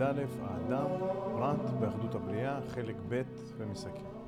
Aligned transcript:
י"א, 0.00 0.24
האדם, 0.42 0.86
פרט 1.32 1.70
באחדות 1.80 2.14
הבריאה, 2.14 2.60
חלק 2.68 2.96
ב' 3.08 3.22
ומסכם. 3.58 4.19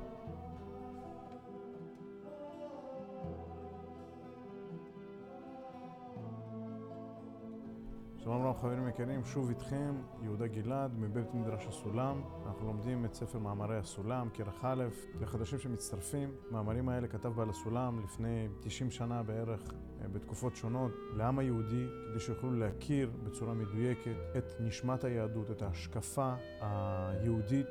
שלום 8.33 8.45
רב 8.45 8.57
חברים 8.57 8.87
יקרים, 8.87 9.25
שוב 9.25 9.49
איתכם 9.49 9.95
יהודה 10.21 10.47
גלעד 10.47 10.99
מבית 10.99 11.33
מדרש 11.33 11.67
הסולם. 11.67 12.21
אנחנו 12.45 12.67
לומדים 12.67 13.05
את 13.05 13.13
ספר 13.13 13.39
מאמרי 13.39 13.77
הסולם, 13.77 14.29
כרך 14.33 14.59
א', 14.65 14.83
לחדשים 15.21 15.59
שמצטרפים. 15.59 16.31
מאמרים 16.51 16.89
האלה 16.89 17.07
כתב 17.07 17.29
בעל 17.29 17.49
הסולם 17.49 17.99
לפני 18.03 18.47
90 18.59 18.91
שנה 18.91 19.23
בערך, 19.23 19.73
אה, 20.01 20.07
בתקופות 20.07 20.55
שונות, 20.55 20.91
לעם 21.15 21.39
היהודי, 21.39 21.85
כדי 22.09 22.19
שיוכלו 22.19 22.51
להכיר 22.51 23.11
בצורה 23.23 23.53
מדויקת 23.53 24.15
את 24.37 24.53
נשמת 24.59 25.03
היהדות, 25.03 25.51
את 25.51 25.61
ההשקפה 25.61 26.33
היהודית 26.61 27.67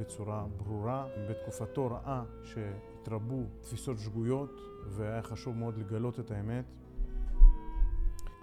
בצורה 0.00 0.46
ברורה. 0.56 1.06
בתקופתו 1.30 1.86
ראה 1.86 2.22
שהתרבו 2.44 3.42
תפיסות 3.60 3.98
שגויות 3.98 4.60
והיה 4.88 5.22
חשוב 5.22 5.56
מאוד 5.56 5.78
לגלות 5.78 6.20
את 6.20 6.30
האמת. 6.30 6.64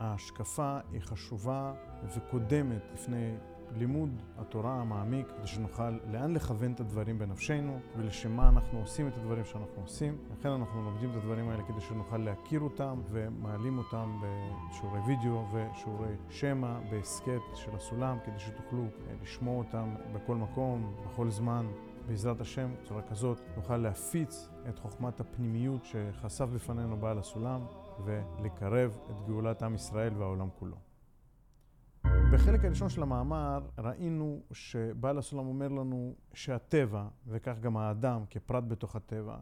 ההשקפה 0.02 0.78
היא 0.92 1.02
חשובה 1.02 1.74
וקודמת 2.16 2.82
לפני 2.94 3.36
לימוד 3.76 4.22
התורה 4.38 4.74
המעמיק, 4.82 5.28
כדי 5.38 5.48
שנוכל 5.48 5.90
לאן 5.90 6.34
לכוון 6.34 6.72
את 6.72 6.80
הדברים 6.80 7.20
בנפשנו 7.20 7.80
ולשם 7.98 8.32
מה 8.32 8.50
אנחנו 8.50 8.80
עושים 8.80 9.08
את 9.08 9.18
הדברים 9.18 9.46
שאנחנו 9.46 9.82
עושים. 9.82 10.18
לכן 10.40 10.50
אנחנו 10.50 10.84
לומדים 10.84 11.12
את 11.12 11.16
הדברים 11.16 11.50
האלה 11.50 11.64
כדי 11.64 11.82
שנוכל 11.82 12.18
להכיר 12.18 12.60
אותם 12.60 13.02
ומעלים 13.12 13.78
אותם 13.78 14.22
בשיעורי 14.22 15.00
וידאו 15.08 15.46
ושיעורי 15.52 16.16
שמע 16.30 16.80
בהסכת 16.90 17.42
של 17.54 17.76
הסולם, 17.76 18.18
כדי 18.26 18.40
שתוכלו 18.40 18.84
לשמוע 19.24 19.58
אותם 19.58 19.96
בכל 20.14 20.36
מקום, 20.36 20.94
בכל 21.06 21.30
זמן. 21.30 21.66
בעזרת 22.12 22.42
השם, 22.42 22.72
בצורה 22.82 23.02
כזאת 23.02 23.38
נוכל 23.56 23.78
להפיץ 23.78 24.50
את 24.70 24.80
חוכמת 24.80 25.20
הפנימיות 25.20 25.86
שחשף 25.86 26.46
בפנינו 26.46 26.98
בעל 26.98 27.20
הסולם 27.20 27.66
ולקרב 28.06 28.98
את 29.10 29.16
גאולת 29.28 29.64
עם 29.64 29.76
ישראל 29.76 30.14
והעולם 30.18 30.50
כולו. 30.60 30.78
בחלק 32.34 32.66
הראשון 32.66 32.90
של 32.90 33.04
המאמר 33.04 33.60
ראינו 33.78 34.42
שבעל 34.52 35.18
הסולם 35.18 35.48
אומר 35.48 35.68
לנו 35.68 36.16
שהטבע, 36.34 37.08
וכך 37.28 37.60
גם 37.60 37.78
האדם 37.78 38.24
כפרט 38.30 38.64
בתוך 38.68 38.96
הטבע, 38.96 39.38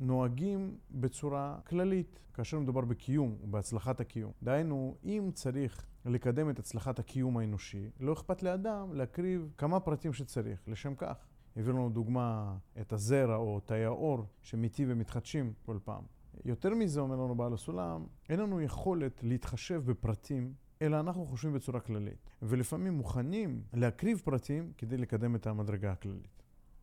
נוהגים 0.00 0.76
בצורה 0.90 1.58
כללית 1.66 2.20
כאשר 2.34 2.58
מדובר 2.58 2.80
בקיום 2.80 3.36
ובהצלחת 3.42 4.00
הקיום. 4.00 4.32
דהיינו, 4.42 4.96
אם 5.04 5.30
צריך 5.34 5.86
לקדם 6.04 6.50
את 6.50 6.58
הצלחת 6.58 6.98
הקיום 6.98 7.38
האנושי, 7.38 7.90
לא 8.00 8.12
אכפת 8.12 8.42
לאדם 8.42 8.94
להקריב 8.94 9.52
כמה 9.58 9.80
פרטים 9.80 10.12
שצריך 10.12 10.60
לשם 10.66 10.94
כך. 10.94 11.26
הביא 11.56 11.72
לנו 11.72 11.90
דוגמה 11.90 12.56
את 12.80 12.92
הזרע 12.92 13.36
או 13.36 13.60
תאי 13.60 13.84
האור 13.84 14.24
שמתים 14.42 14.88
ומתחדשים 14.90 15.52
כל 15.62 15.78
פעם. 15.84 16.02
יותר 16.44 16.74
מזה, 16.74 17.00
אומר 17.00 17.16
לנו 17.16 17.34
בעל 17.34 17.54
הסולם, 17.54 18.06
אין 18.28 18.40
לנו 18.40 18.60
יכולת 18.60 19.20
להתחשב 19.22 19.82
בפרטים, 19.84 20.52
אלא 20.82 21.00
אנחנו 21.00 21.26
חושבים 21.26 21.54
בצורה 21.54 21.80
כללית. 21.80 22.30
ולפעמים 22.42 22.94
מוכנים 22.94 23.62
להקריב 23.72 24.22
פרטים 24.24 24.72
כדי 24.78 24.96
לקדם 24.96 25.34
את 25.34 25.46
המדרגה 25.46 25.92
הכללית. 25.92 26.33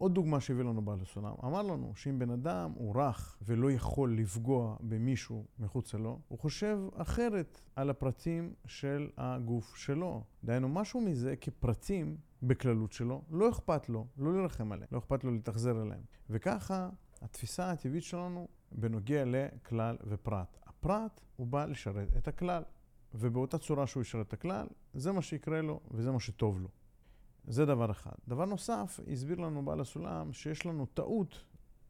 עוד 0.02 0.14
דוגמה 0.14 0.40
שהביא 0.40 0.64
לנו 0.64 0.82
בעל 0.82 1.02
הסולם, 1.02 1.34
אמר 1.46 1.62
לנו 1.62 1.92
שאם 1.96 2.20
בן 2.20 2.30
אדם 2.30 2.72
הוא 2.76 2.96
רך 2.96 3.38
ולא 3.42 3.72
יכול 3.72 4.18
לפגוע 4.18 4.78
במישהו 4.80 5.46
מחוצה 5.60 5.98
לו, 5.98 6.20
הוא 6.28 6.40
חושב 6.40 6.80
אחרת 6.94 7.62
על 7.76 7.90
הפרטים 7.90 8.54
של 8.66 9.10
הגוף 9.18 9.76
שלו. 9.76 10.24
דהיינו, 10.44 10.70
משהו 10.70 11.02
מזה 11.02 11.36
כפרטים 11.36 12.18
בכללות 12.44 12.92
שלו, 12.92 13.22
לא 13.32 13.50
אכפת 13.50 13.90
לו, 13.90 14.08
לא 14.18 14.34
לרחם 14.34 14.72
עליהם, 14.72 14.88
לא 14.92 14.98
אכפת 14.98 15.24
לו 15.24 15.32
להתאכזר 15.32 15.78
עליהם. 15.78 16.02
וככה 16.30 16.90
התפיסה 17.22 17.72
הטבעית 17.72 18.04
שלנו 18.04 18.48
בנוגע 18.72 19.24
לכלל 19.26 19.98
ופרט. 20.08 20.58
הפרט 20.66 21.22
הוא 21.36 21.48
בא 21.48 21.66
לשרת 21.66 22.18
את 22.18 22.28
הכלל, 22.28 22.64
ובאותה 23.14 23.58
צורה 23.58 23.88
שהוא 23.88 24.02
ישרת 24.02 24.28
את 24.28 24.34
הכלל, 24.34 24.68
זה 24.94 25.12
מה 25.12 25.22
שיקרה 25.22 25.62
לו 25.62 25.80
וזה 25.92 26.12
מה 26.12 26.20
שטוב 26.20 26.62
לו. 26.62 26.70
זה 27.52 27.66
דבר 27.66 27.92
אחד. 27.92 28.12
דבר 28.28 28.46
נוסף, 28.46 29.00
הסביר 29.12 29.40
לנו 29.40 29.66
בעל 29.66 29.82
הסולם 29.82 30.34
שיש 30.34 30.66
לנו 30.66 30.86
טעות 30.86 31.44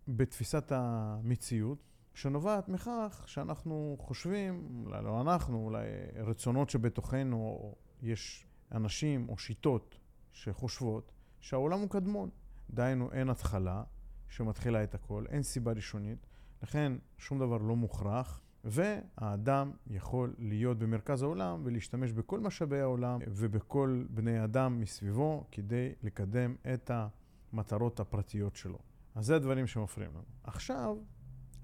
בתפיסת 0.08 0.72
המציאות, 0.72 1.84
שנובעת 2.14 2.70
מכך 2.70 3.24
שאנחנו 3.26 3.96
חושבים, 4.00 4.84
אולי 4.86 5.04
לא 5.04 5.22
אנחנו, 5.22 5.58
אולי 5.58 5.86
רצונות 6.16 6.70
שבתוכנו, 6.70 7.38
או 7.38 7.76
יש 8.02 8.46
אנשים 8.72 9.30
או 9.30 9.38
שיטות 9.38 10.00
שחושבות 10.32 11.12
שהעולם 11.40 11.80
הוא 11.80 11.90
קדמון. 11.90 12.30
דהיינו, 12.70 13.12
אין 13.12 13.30
התחלה 13.30 13.84
שמתחילה 14.30 14.84
את 14.84 14.96
הכל, 14.96 15.26
אין 15.30 15.44
סיבה 15.44 15.72
ראשונית, 15.72 16.28
לכן 16.64 16.94
שום 17.18 17.40
דבר 17.40 17.58
לא 17.58 17.76
מוכרח, 17.76 18.42
והאדם 18.64 19.72
יכול 19.88 20.34
להיות 20.38 20.80
במרכז 20.80 21.24
העולם 21.24 21.62
ולהשתמש 21.64 22.12
בכל 22.12 22.40
משאבי 22.40 22.80
העולם 22.80 23.20
ובכל 23.28 24.04
בני 24.10 24.44
אדם 24.44 24.80
מסביבו 24.80 25.48
כדי 25.52 25.94
לקדם 26.04 26.56
את 26.74 26.92
המטרות 26.94 28.00
הפרטיות 28.00 28.56
שלו. 28.56 28.80
אז 29.16 29.26
זה 29.26 29.36
הדברים 29.36 29.68
שמפריעים 29.68 30.14
לנו. 30.14 30.24
עכשיו, 30.44 30.98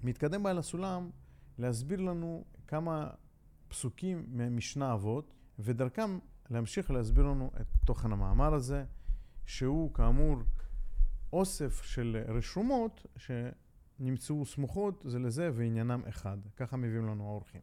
מתקדם 0.02 0.42
בעל 0.42 0.58
הסולם 0.58 1.10
להסביר 1.58 2.00
לנו 2.00 2.44
כמה 2.66 3.10
פסוקים 3.68 4.24
ממשנה 4.28 4.94
אבות, 4.94 5.34
ודרכם 5.58 6.18
להמשיך 6.50 6.90
להסביר 6.90 7.24
לנו 7.24 7.50
את 7.60 7.66
תוכן 7.84 8.12
המאמר 8.12 8.54
הזה, 8.54 8.84
שהוא 9.46 9.94
כאמור 9.94 10.36
אוסף 11.32 11.82
של 11.82 12.24
רשומות 12.28 13.06
שנמצאו 13.98 14.46
סמוכות 14.46 15.02
זה 15.06 15.18
לזה 15.18 15.50
ועניינם 15.54 16.02
אחד. 16.08 16.38
ככה 16.56 16.76
מביאים 16.76 17.06
לנו 17.06 17.24
האורחים. 17.24 17.60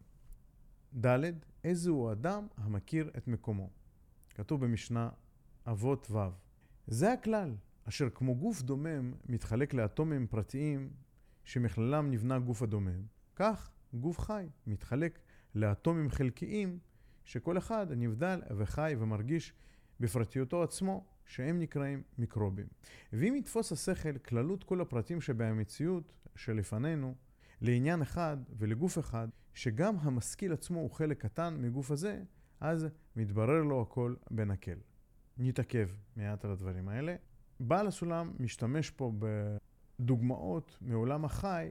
ד', 1.06 1.32
איזה 1.64 1.90
הוא 1.90 2.12
אדם 2.12 2.46
המכיר 2.56 3.10
את 3.16 3.28
מקומו. 3.28 3.70
כתוב 4.34 4.64
במשנה 4.64 5.10
אבות 5.66 6.10
ו'. 6.10 6.18
זה 6.86 7.12
הכלל, 7.12 7.54
אשר 7.84 8.10
כמו 8.10 8.34
גוף 8.34 8.62
דומם 8.62 9.14
מתחלק 9.28 9.74
לאטומים 9.74 10.26
פרטיים 10.26 10.90
שמכללם 11.44 12.10
נבנה 12.10 12.38
גוף 12.38 12.62
הדומם, 12.62 13.02
כך 13.36 13.70
גוף 13.94 14.18
חי 14.18 14.46
מתחלק 14.66 15.18
לאטומים 15.54 16.10
חלקיים 16.10 16.78
שכל 17.24 17.58
אחד 17.58 17.86
נבדל 17.90 18.42
וחי 18.56 18.94
ומרגיש 18.98 19.52
בפרטיותו 20.00 20.62
עצמו 20.62 21.04
שהם 21.24 21.58
נקראים 21.58 22.02
מיקרובים. 22.18 22.66
ואם 23.12 23.36
יתפוס 23.36 23.72
השכל 23.72 24.18
כללות 24.18 24.64
כל 24.64 24.80
הפרטים 24.80 25.20
שבמציאות 25.20 26.16
שלפנינו, 26.36 27.14
לעניין 27.60 28.02
אחד 28.02 28.36
ולגוף 28.58 28.98
אחד, 28.98 29.28
שגם 29.54 29.96
המשכיל 30.00 30.52
עצמו 30.52 30.80
הוא 30.80 30.90
חלק 30.90 31.20
קטן 31.22 31.56
מגוף 31.60 31.90
הזה, 31.90 32.22
אז 32.60 32.86
מתברר 33.16 33.62
לו 33.62 33.82
הכל 33.82 34.14
בנקל. 34.30 34.78
נתעכב 35.38 35.88
מעט 36.16 36.44
על 36.44 36.50
הדברים 36.50 36.88
האלה. 36.88 37.16
בעל 37.60 37.86
הסולם 37.86 38.32
משתמש 38.38 38.90
פה 38.90 39.12
בדוגמאות 39.18 40.78
מעולם 40.80 41.24
החי 41.24 41.70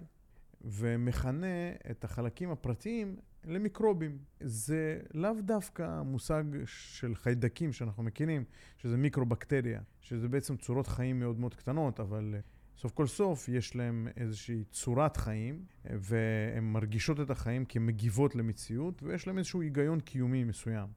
ומכנה 0.61 1.71
את 1.91 2.03
החלקים 2.03 2.51
הפרטיים 2.51 3.15
למיקרובים. 3.43 4.17
זה 4.39 4.99
לאו 5.13 5.33
דווקא 5.41 6.01
מושג 6.01 6.43
של 6.65 7.15
חיידקים 7.15 7.73
שאנחנו 7.73 8.03
מכירים, 8.03 8.43
שזה 8.77 8.97
מיקרובקטריה, 8.97 9.81
שזה 10.01 10.27
בעצם 10.27 10.57
צורות 10.57 10.87
חיים 10.87 11.19
מאוד 11.19 11.39
מאוד 11.39 11.55
קטנות, 11.55 11.99
אבל 11.99 12.35
סוף 12.77 12.91
כל 12.91 13.07
סוף 13.07 13.49
יש 13.49 13.75
להם 13.75 14.07
איזושהי 14.17 14.63
צורת 14.63 15.17
חיים, 15.17 15.65
והן 15.85 16.63
מרגישות 16.63 17.19
את 17.19 17.29
החיים 17.29 17.65
כמגיבות 17.65 18.35
למציאות, 18.35 19.03
ויש 19.03 19.27
להם 19.27 19.37
איזשהו 19.37 19.61
היגיון 19.61 19.99
קיומי 19.99 20.43
מסוים. 20.43 20.87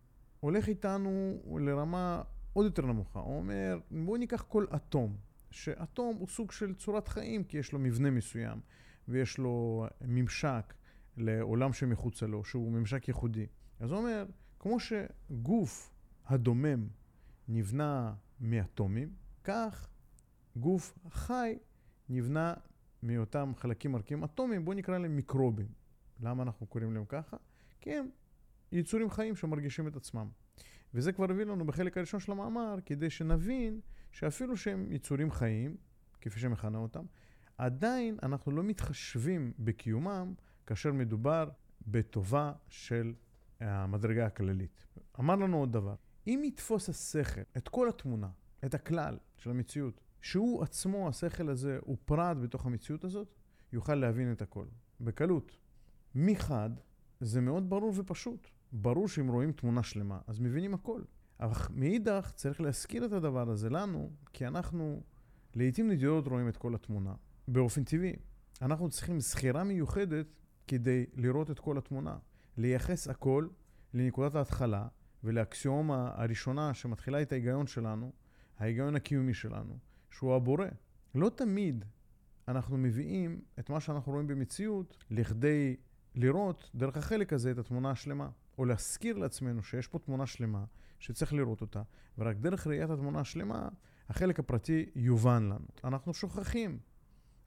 הולך 0.40 0.68
איתנו 0.68 1.42
לרמה 1.60 2.22
עוד 2.52 2.64
יותר 2.64 2.86
נמוכה. 2.86 3.20
הוא 3.20 3.36
אומר, 3.38 3.78
בואו 3.90 4.16
ניקח 4.16 4.44
כל 4.48 4.66
אטום, 4.76 5.16
שאטום 5.50 6.16
הוא 6.16 6.28
סוג 6.28 6.52
של 6.52 6.74
צורת 6.74 7.08
חיים, 7.08 7.44
כי 7.44 7.58
יש 7.58 7.72
לו 7.72 7.78
מבנה 7.78 8.10
מסוים, 8.10 8.60
ויש 9.08 9.38
לו 9.38 9.86
ממשק. 10.00 10.74
לעולם 11.18 11.72
שמחוצה 11.72 12.26
לו, 12.26 12.44
שהוא 12.44 12.72
ממשק 12.72 13.08
ייחודי. 13.08 13.46
אז 13.80 13.90
הוא 13.90 13.98
אומר, 13.98 14.26
כמו 14.58 14.76
שגוף 14.80 15.92
הדומם 16.26 16.88
נבנה 17.48 18.14
מאטומים, 18.40 19.08
כך 19.44 19.88
גוף 20.56 20.98
חי 21.10 21.58
נבנה 22.08 22.54
מאותם 23.02 23.52
חלקים 23.56 23.92
מרכיבים 23.92 24.24
אטומיים, 24.24 24.64
בואו 24.64 24.76
נקרא 24.76 24.98
להם 24.98 25.16
מיקרובים. 25.16 25.68
למה 26.20 26.42
אנחנו 26.42 26.66
קוראים 26.66 26.94
להם 26.94 27.04
ככה? 27.04 27.36
כי 27.80 27.94
הם 27.94 28.08
יצורים 28.72 29.10
חיים 29.10 29.36
שמרגישים 29.36 29.88
את 29.88 29.96
עצמם. 29.96 30.28
וזה 30.94 31.12
כבר 31.12 31.24
הביא 31.30 31.44
לנו 31.44 31.66
בחלק 31.66 31.96
הראשון 31.98 32.20
של 32.20 32.32
המאמר, 32.32 32.76
כדי 32.86 33.10
שנבין 33.10 33.80
שאפילו 34.12 34.56
שהם 34.56 34.92
יצורים 34.92 35.30
חיים, 35.30 35.76
כפי 36.20 36.40
שמכנה 36.40 36.78
אותם, 36.78 37.04
עדיין 37.58 38.18
אנחנו 38.22 38.52
לא 38.52 38.62
מתחשבים 38.62 39.52
בקיומם 39.58 40.34
כאשר 40.66 40.92
מדובר 40.92 41.48
בטובה 41.86 42.52
של 42.68 43.14
המדרגה 43.60 44.26
הכללית. 44.26 44.70
אמר 45.20 45.36
לנו 45.36 45.56
עוד 45.56 45.72
דבר, 45.72 45.94
אם 46.26 46.42
יתפוס 46.44 46.88
השכל 46.88 47.40
את 47.56 47.68
כל 47.68 47.88
התמונה 47.88 48.28
את 48.64 48.74
הכלל 48.74 49.18
של 49.36 49.50
המציאות, 49.50 50.00
שהוא 50.20 50.62
עצמו, 50.62 51.08
השכל 51.08 51.48
הזה, 51.48 51.78
הוא 51.80 51.96
פרט 52.04 52.36
בתוך 52.36 52.66
המציאות 52.66 53.04
הזאת, 53.04 53.34
יוכל 53.72 53.94
להבין 53.94 54.32
את 54.32 54.42
הכל. 54.42 54.66
בקלות. 55.00 55.58
מחד, 56.14 56.70
זה 57.20 57.40
מאוד 57.40 57.70
ברור 57.70 57.92
ופשוט. 57.96 58.48
ברור 58.72 59.08
שאם 59.08 59.28
רואים 59.28 59.52
תמונה 59.52 59.82
שלמה, 59.82 60.18
אז 60.26 60.40
מבינים 60.40 60.74
הכל. 60.74 61.02
אבל 61.40 61.66
מאידך, 61.74 62.32
צריך 62.34 62.60
להזכיר 62.60 63.04
את 63.04 63.12
הדבר 63.12 63.50
הזה 63.50 63.70
לנו, 63.70 64.10
כי 64.32 64.46
אנחנו 64.46 65.02
לעיתים 65.54 65.88
נדירות 65.88 66.26
רואים 66.26 66.48
את 66.48 66.56
כל 66.56 66.74
התמונה. 66.74 67.14
באופן 67.48 67.84
טבעי. 67.84 68.16
אנחנו 68.62 68.88
צריכים 68.88 69.20
זכירה 69.20 69.64
מיוחדת 69.64 70.26
כדי 70.66 71.06
לראות 71.14 71.50
את 71.50 71.58
כל 71.58 71.78
התמונה. 71.78 72.18
לייחס 72.56 73.08
הכל 73.08 73.48
לנקודת 73.94 74.34
ההתחלה 74.34 74.86
ולאקסיומה 75.24 76.10
הראשונה 76.14 76.74
שמתחילה 76.74 77.22
את 77.22 77.32
ההיגיון 77.32 77.66
שלנו, 77.66 78.12
ההיגיון 78.58 78.96
הקיומי 78.96 79.34
שלנו, 79.34 79.78
שהוא 80.10 80.34
הבורא. 80.34 80.66
לא 81.14 81.28
תמיד 81.28 81.84
אנחנו 82.48 82.78
מביאים 82.78 83.40
את 83.58 83.70
מה 83.70 83.80
שאנחנו 83.80 84.12
רואים 84.12 84.26
במציאות 84.26 85.04
לכדי 85.10 85.76
לראות 86.14 86.70
דרך 86.74 86.96
החלק 86.96 87.32
הזה 87.32 87.50
את 87.50 87.58
התמונה 87.58 87.90
השלמה. 87.90 88.28
או 88.58 88.64
להזכיר 88.64 89.18
לעצמנו 89.18 89.62
שיש 89.62 89.86
פה 89.86 89.98
תמונה 89.98 90.26
שלמה, 90.26 90.64
שצריך 90.98 91.32
לראות 91.32 91.60
אותה, 91.60 91.82
ורק 92.18 92.36
דרך 92.36 92.66
ראיית 92.66 92.90
התמונה 92.90 93.20
השלמה, 93.20 93.68
החלק 94.08 94.38
הפרטי 94.38 94.86
יובן 94.94 95.42
לנו. 95.42 95.66
אנחנו 95.84 96.14
שוכחים 96.14 96.78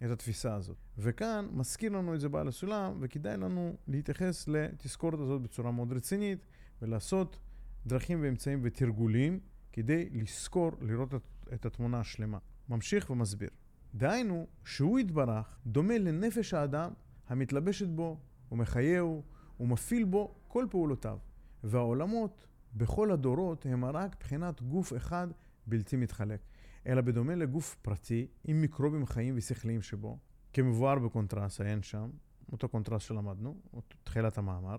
את 0.06 0.10
התפיסה 0.12 0.56
הזאת. 0.56 0.78
וכאן 0.98 1.48
מזכיר 1.52 1.92
לנו 1.92 2.16
את 2.16 2.19
זה 2.19 2.30
בעל 2.30 2.48
הסולם, 2.48 2.98
וכדאי 3.00 3.38
לנו 3.38 3.78
להתייחס 3.88 4.48
לתזכורת 4.48 5.19
הזאת 5.19 5.42
בצורה 5.42 5.72
מאוד 5.72 5.94
רצינית, 5.94 6.46
ולעשות 6.81 7.40
דרכים 7.86 8.22
ואמצעים 8.22 8.60
ותרגולים 8.63 9.40
כדי 9.72 10.10
לזכור, 10.10 10.72
לראות 10.81 11.13
את, 11.54 11.66
התמונה 11.66 12.00
השלמה. 12.00 12.38
ממשיך 12.69 13.10
ומסביר. 13.10 13.50
דהיינו, 13.96 14.48
שהוא 14.66 15.00
יתברך 15.00 15.58
דומה 15.66 15.98
לנפש 15.98 16.54
האדם 16.54 16.92
המתלבשת 17.28 17.88
בו 17.88 18.19
ומחייהו 18.52 19.24
ומפעיל 19.60 20.04
בו 20.04 20.36
כל 20.48 20.66
פעולותיו. 20.69 21.18
והעולמות 21.63 22.48
בכל 22.74 23.12
הדורות 23.12 23.66
הם 23.66 23.86
רק 23.86 24.16
בחינת 24.19 24.62
גוף 24.62 24.94
אחד 24.94 25.28
בלתי 25.68 25.96
מתחלק. 25.96 26.42
אלא 26.88 27.02
בדומה 27.02 27.36
לגוף 27.36 27.75
פרטי 27.81 28.28
עם 28.44 28.62
מיקרובים 28.62 29.06
חיים 29.06 29.34
ושכליים 29.38 29.81
שבו, 29.81 30.18
כמבואר 30.54 31.00
בקונטרס, 31.00 31.62
עיין 31.62 31.84
שם, 31.84 32.10
אותו 32.52 32.69
קונטרס 32.69 33.02
שלמדנו, 33.02 33.56
תחילת 34.04 34.38
המאמר, 34.38 34.78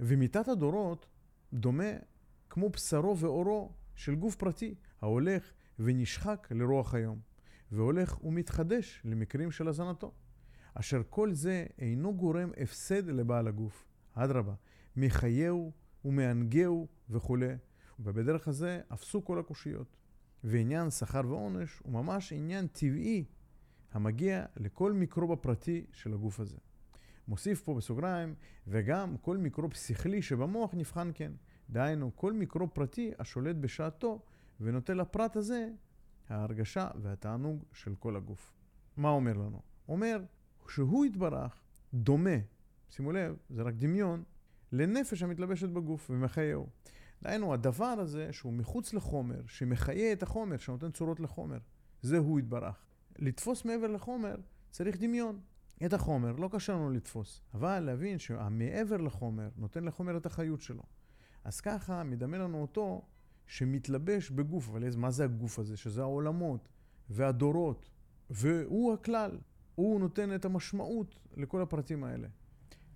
ומיתת 0.00 0.48
הדורות 0.48 1.06
דומה 1.52 1.92
כמו 2.50 2.70
בשרו 2.70 3.18
ואורו 3.18 3.72
של 3.94 4.14
גוף 4.14 4.36
פרטי, 4.36 4.74
ההולך 5.02 5.52
ונשחק 5.84 6.48
לרוח 6.50 6.94
היום, 6.94 7.18
והולך 7.72 8.24
ומתחדש 8.24 9.02
למקרים 9.04 9.50
של 9.50 9.68
הזנתו, 9.68 10.12
אשר 10.74 11.02
כל 11.10 11.32
זה 11.32 11.66
אינו 11.78 12.16
גורם 12.16 12.50
הפסד 12.56 13.08
לבעל 13.08 13.48
הגוף, 13.48 13.86
אדרבה, 14.14 14.54
מחייהו 14.96 15.72
ומהנגהו 16.04 16.88
וכולי, 17.10 17.54
ובדרך 18.00 18.48
הזה 18.48 18.80
אפסו 18.92 19.24
כל 19.24 19.38
הקושיות. 19.38 19.96
ועניין 20.44 20.90
שכר 20.90 21.20
ועונש 21.28 21.78
הוא 21.82 21.92
ממש 21.92 22.32
עניין 22.32 22.66
טבעי 22.66 23.24
המגיע 23.92 24.44
לכל 24.56 24.92
מיקרוב 24.92 25.32
הפרטי 25.32 25.86
של 25.92 26.14
הגוף 26.14 26.40
הזה. 26.40 26.56
מוסיף 27.28 27.62
פה 27.62 27.74
בסוגריים, 27.74 28.34
וגם 28.66 29.16
כל 29.16 29.36
מיקרוב 29.36 29.74
שכלי 29.74 30.22
שבמוח 30.22 30.74
נבחן 30.74 31.10
כן. 31.14 31.32
דהיינו, 31.70 32.10
כל 32.16 32.32
מיקרוב 32.32 32.70
פרטי 32.70 33.12
השולט 33.18 33.56
בשעתו 33.56 34.22
ונותן 34.62 34.96
לפרט 34.96 35.36
הזה 35.36 35.68
ההרגשה 36.28 36.88
והתענוג 37.02 37.64
של 37.72 37.94
כל 37.94 38.16
הגוף. 38.16 38.52
מה 38.96 39.08
אומר 39.08 39.32
לנו? 39.32 39.60
אומר 39.88 40.24
שהוא 40.68 41.06
יתברך 41.06 41.62
דומה, 41.94 42.36
שימו 42.90 43.12
לב, 43.12 43.36
זה 43.50 43.62
רק 43.62 43.74
דמיון, 43.74 44.22
לנפש 44.72 45.22
המתלבשת 45.22 45.68
בגוף 45.68 46.10
ומחייהו. 46.10 46.66
דהיינו, 47.22 47.54
הדבר 47.54 47.84
הזה 47.84 48.32
שהוא 48.32 48.52
מחוץ 48.52 48.94
לחומר, 48.94 49.40
שמחיה 49.46 50.12
את 50.12 50.22
החומר, 50.22 50.56
שנותן 50.56 50.90
צורות 50.90 51.20
לחומר, 51.20 51.58
זה 52.02 52.18
הוא 52.18 52.38
יתברך. 52.38 52.84
לתפוס 53.18 53.64
מעבר 53.64 53.86
לחומר 53.86 54.36
צריך 54.70 54.98
דמיון. 54.98 55.40
את 55.86 55.92
החומר 55.92 56.32
לא 56.32 56.48
קשה 56.52 56.72
לנו 56.72 56.90
לתפוס, 56.90 57.42
אבל 57.54 57.80
להבין 57.80 58.18
שהמעבר 58.18 58.96
לחומר 58.96 59.48
נותן 59.56 59.84
לחומר 59.84 60.16
את 60.16 60.26
החיות 60.26 60.60
שלו. 60.60 60.82
אז 61.44 61.60
ככה 61.60 62.02
מדמה 62.02 62.38
לנו 62.38 62.62
אותו 62.62 63.02
שמתלבש 63.52 64.30
בגוף, 64.30 64.68
אבל 64.68 64.82
מה 64.96 65.10
זה 65.10 65.24
הגוף 65.24 65.58
הזה? 65.58 65.76
שזה 65.76 66.00
העולמות 66.00 66.68
והדורות, 67.10 67.90
והוא 68.30 68.92
הכלל. 68.92 69.38
הוא 69.74 70.00
נותן 70.00 70.34
את 70.34 70.44
המשמעות 70.44 71.18
לכל 71.36 71.62
הפרטים 71.62 72.04
האלה. 72.04 72.28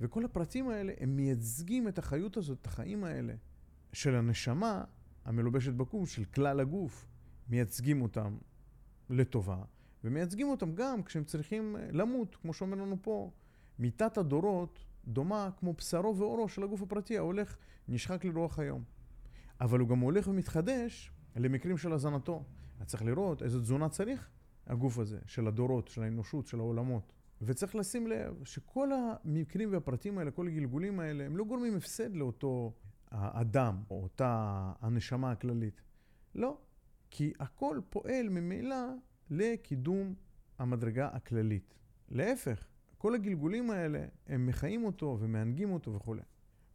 וכל 0.00 0.24
הפרטים 0.24 0.68
האלה, 0.68 0.92
הם 1.00 1.16
מייצגים 1.16 1.88
את 1.88 1.98
החיות 1.98 2.36
הזאת, 2.36 2.58
את 2.60 2.66
החיים 2.66 3.04
האלה. 3.04 3.34
של 3.92 4.14
הנשמה 4.14 4.84
המלובשת 5.24 5.72
בגוף, 5.72 6.10
של 6.10 6.24
כלל 6.24 6.60
הגוף, 6.60 7.06
מייצגים 7.48 8.02
אותם 8.02 8.36
לטובה, 9.10 9.62
ומייצגים 10.04 10.48
אותם 10.48 10.74
גם 10.74 11.02
כשהם 11.02 11.24
צריכים 11.24 11.76
אה, 11.76 11.88
למות, 11.92 12.36
כמו 12.36 12.54
שאומר 12.54 12.76
לנו 12.76 12.96
פה. 13.02 13.30
מיתת 13.78 14.18
הדורות 14.18 14.78
דומה 15.04 15.50
כמו 15.56 15.72
בשרו 15.72 16.16
ואורו 16.16 16.48
של 16.48 16.62
הגוף 16.62 16.82
הפרטי, 16.82 17.18
ההולך 17.18 17.56
נשחק 17.88 18.24
לרוח 18.24 18.58
היום. 18.58 18.95
אבל 19.60 19.80
הוא 19.80 19.88
גם 19.88 19.98
הולך 19.98 20.28
ומתחדש 20.28 21.12
למקרים 21.36 21.78
של 21.78 21.92
הזנתו. 21.92 22.44
אז 22.80 22.86
צריך 22.86 23.02
לראות 23.02 23.42
איזו 23.42 23.60
תזונה 23.60 23.88
צריך 23.88 24.28
הגוף 24.66 24.98
הזה, 24.98 25.18
של 25.26 25.46
הדורות, 25.46 25.88
של 25.88 26.02
האנושות, 26.02 26.46
של 26.46 26.58
העולמות. 26.58 27.12
וצריך 27.42 27.74
לשים 27.74 28.06
לב 28.06 28.44
שכל 28.44 28.88
המקרים 28.92 29.72
והפרטים 29.72 30.18
האלה, 30.18 30.30
כל 30.30 30.48
הגלגולים 30.48 31.00
האלה, 31.00 31.24
הם 31.24 31.36
לא 31.36 31.44
גורמים 31.44 31.76
הפסד 31.76 32.16
לאותו 32.16 32.72
האדם, 33.10 33.82
או 33.90 34.02
אותה 34.02 34.72
הנשמה 34.80 35.30
הכללית. 35.30 35.82
לא, 36.34 36.58
כי 37.10 37.32
הכל 37.40 37.80
פועל 37.90 38.28
ממילא 38.28 38.76
לקידום 39.30 40.14
המדרגה 40.58 41.08
הכללית. 41.12 41.74
להפך, 42.08 42.66
כל 42.98 43.14
הגלגולים 43.14 43.70
האלה, 43.70 44.04
הם 44.26 44.46
מחיים 44.46 44.84
אותו 44.84 45.18
ומענגים 45.20 45.72
אותו 45.72 45.94
וכולי. 45.94 46.22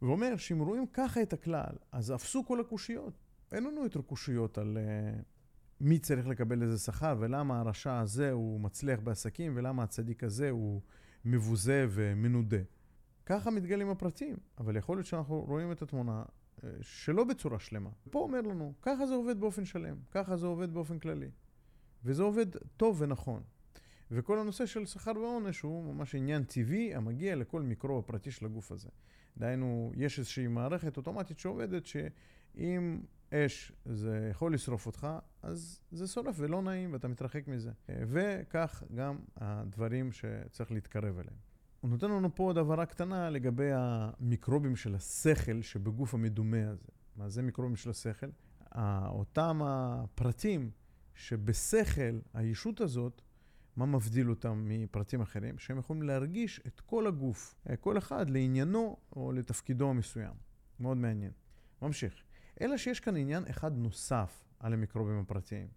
ואומר 0.02 0.36
שאם 0.36 0.58
רואים 0.58 0.86
ככה 0.86 1.22
את 1.22 1.32
הכלל, 1.32 1.74
אז 1.92 2.12
אפסו 2.12 2.44
כל 2.46 2.60
הקושיות. 2.60 3.14
אין 3.52 3.64
לנו 3.64 3.82
יותר 3.82 4.02
קושיות 4.02 4.58
על 4.58 4.78
uh, 4.78 5.22
מי 5.80 5.98
צריך 5.98 6.26
לקבל 6.26 6.62
איזה 6.62 6.78
שכר, 6.78 7.16
ולמה 7.18 7.60
הרשע 7.60 7.98
הזה 7.98 8.30
הוא 8.30 8.60
מצליח 8.60 9.00
בעסקים, 9.00 9.52
ולמה 9.56 9.82
הצדיק 9.82 10.24
הזה 10.24 10.50
הוא 10.50 10.80
מבוזה 11.24 11.86
ומנודה. 11.90 12.62
ככה 13.26 13.50
מתגלים 13.50 13.88
הפרטים, 13.88 14.36
אבל 14.58 14.76
יכול 14.76 14.96
להיות 14.96 15.06
שאנחנו 15.06 15.40
רואים 15.40 15.72
את 15.72 15.82
התמונה 15.82 16.22
אה, 16.64 16.70
שלא 16.80 17.24
בצורה 17.24 17.58
שלמה. 17.58 17.90
פה 18.10 18.18
אומר 18.18 18.40
לנו, 18.40 18.72
ככה 18.82 19.06
זה 19.06 19.14
עובד 19.14 19.40
באופן 19.40 19.64
שלם, 19.64 19.96
ככה 20.10 20.36
זה 20.36 20.46
עובד 20.46 20.74
באופן 20.74 20.98
כללי. 20.98 21.30
וזה 22.04 22.22
עובד 22.22 22.46
טוב 22.76 22.96
ונכון. 23.00 23.42
וכל 24.10 24.38
הנושא 24.38 24.66
של 24.66 24.86
שכר 24.86 25.12
ועונש 25.16 25.60
הוא 25.60 25.94
ממש 25.94 26.14
עניין 26.14 26.44
טבעי 26.44 26.94
המגיע 26.94 27.36
לכל 27.36 27.62
מיקרו 27.62 27.98
הפרטי 27.98 28.30
של 28.30 28.46
הגוף 28.46 28.72
הזה. 28.72 28.88
דהיינו, 29.36 29.92
יש 29.94 30.18
איזושהי 30.18 30.46
מערכת 30.46 30.96
אוטומטית 30.96 31.38
שעובדת 31.38 31.86
שאם 31.86 33.00
אש 33.32 33.72
זה 33.84 34.28
יכול 34.30 34.54
לשרוף 34.54 34.86
אותך, 34.86 35.06
אז 35.42 35.80
זה 35.90 36.06
שורף 36.06 36.34
ולא 36.38 36.62
נעים 36.62 36.92
ואתה 36.92 37.08
מתרחק 37.08 37.48
מזה. 37.48 37.70
וכך 37.88 38.82
גם 38.94 39.18
הדברים 39.36 40.12
שצריך 40.12 40.72
להתקרב 40.72 41.18
אליהם. 41.18 41.36
הוא 41.80 41.90
נותן 41.90 42.10
לנו 42.10 42.34
פה 42.34 42.42
עוד 42.42 42.58
הבהרה 42.58 42.86
קטנה 42.86 43.30
לגבי 43.30 43.70
המיקרובים 43.72 44.76
של 44.76 44.94
השכל 44.94 45.62
שבגוף 45.62 46.14
המדומה 46.14 46.68
הזה. 46.70 46.88
מה 47.16 47.28
זה 47.28 47.42
מיקרובים 47.42 47.76
של 47.76 47.90
השכל? 47.90 48.26
אותם 49.08 49.60
הפרטים 49.64 50.70
שבשכל, 51.14 52.18
הישות 52.34 52.80
הזאת, 52.80 53.22
מה 53.76 53.86
מבדיל 53.86 54.30
אותם 54.30 54.64
מפרטים 54.68 55.20
אחרים? 55.20 55.58
שהם 55.58 55.78
יכולים 55.78 56.02
להרגיש 56.02 56.60
את 56.66 56.80
כל 56.80 57.06
הגוף, 57.06 57.54
כל 57.80 57.98
אחד 57.98 58.30
לעניינו 58.30 58.96
או 59.16 59.32
לתפקידו 59.32 59.90
המסוים. 59.90 60.34
מאוד 60.80 60.96
מעניין. 60.96 61.32
ממשיך. 61.82 62.14
אלא 62.60 62.76
שיש 62.76 63.00
כאן 63.00 63.16
עניין 63.16 63.44
אחד 63.50 63.76
נוסף 63.76 64.44
על 64.58 64.72
המיקרובים 64.72 65.18
הפרטיים. 65.18 65.68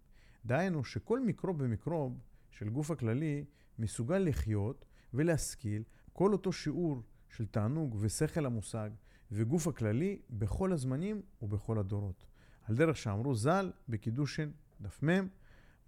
דהיינו 0.44 0.84
שכל 0.84 1.20
מיקרוב 1.20 1.56
ומיקרוב 1.60 2.18
של 2.50 2.68
גוף 2.68 2.90
הכללי 2.90 3.44
מסוגל 3.78 4.18
לחיות 4.18 4.84
ולהשכיל 5.14 5.82
כל 6.12 6.32
אותו 6.32 6.52
שיעור 6.52 7.02
של 7.28 7.46
תענוג 7.46 7.96
ושכל 8.00 8.46
המושג 8.46 8.90
וגוף 9.32 9.66
הכללי 9.66 10.18
בכל 10.30 10.72
הזמנים 10.72 11.22
ובכל 11.42 11.78
הדורות. 11.78 12.26
על 12.62 12.74
דרך 12.74 12.96
שאמרו 12.96 13.34
ז"ל 13.34 13.72
בקידושין 13.88 14.52
דף 14.80 15.02
מ', 15.04 15.26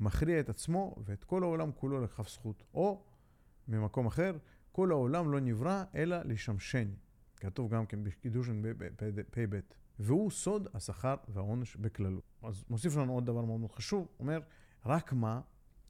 מכריע 0.00 0.40
את 0.40 0.48
עצמו 0.48 0.96
ואת 1.04 1.24
כל 1.24 1.42
העולם 1.42 1.72
כולו 1.72 2.00
לכף 2.00 2.28
זכות. 2.28 2.62
או, 2.74 3.04
ממקום 3.68 4.06
אחר, 4.06 4.36
כל 4.72 4.90
העולם 4.90 5.32
לא 5.32 5.40
נברא 5.40 5.84
אלא 5.94 6.16
לשמשני. 6.24 6.96
כתוב 7.36 7.74
גם 7.74 7.86
כן 7.86 8.04
בקידושין 8.04 8.64
פ"ב. 9.30 9.58
והוא 9.98 10.30
סוד 10.30 10.68
השכר 10.74 11.14
והעונש 11.28 11.76
בכללות. 11.76 12.24
אז 12.42 12.64
מוסיף 12.70 12.96
לנו 12.96 13.12
עוד 13.12 13.26
דבר 13.26 13.44
מאוד 13.44 13.60
מאוד 13.60 13.72
חשוב, 13.72 14.08
אומר, 14.20 14.40
רק 14.86 15.12
מה, 15.12 15.40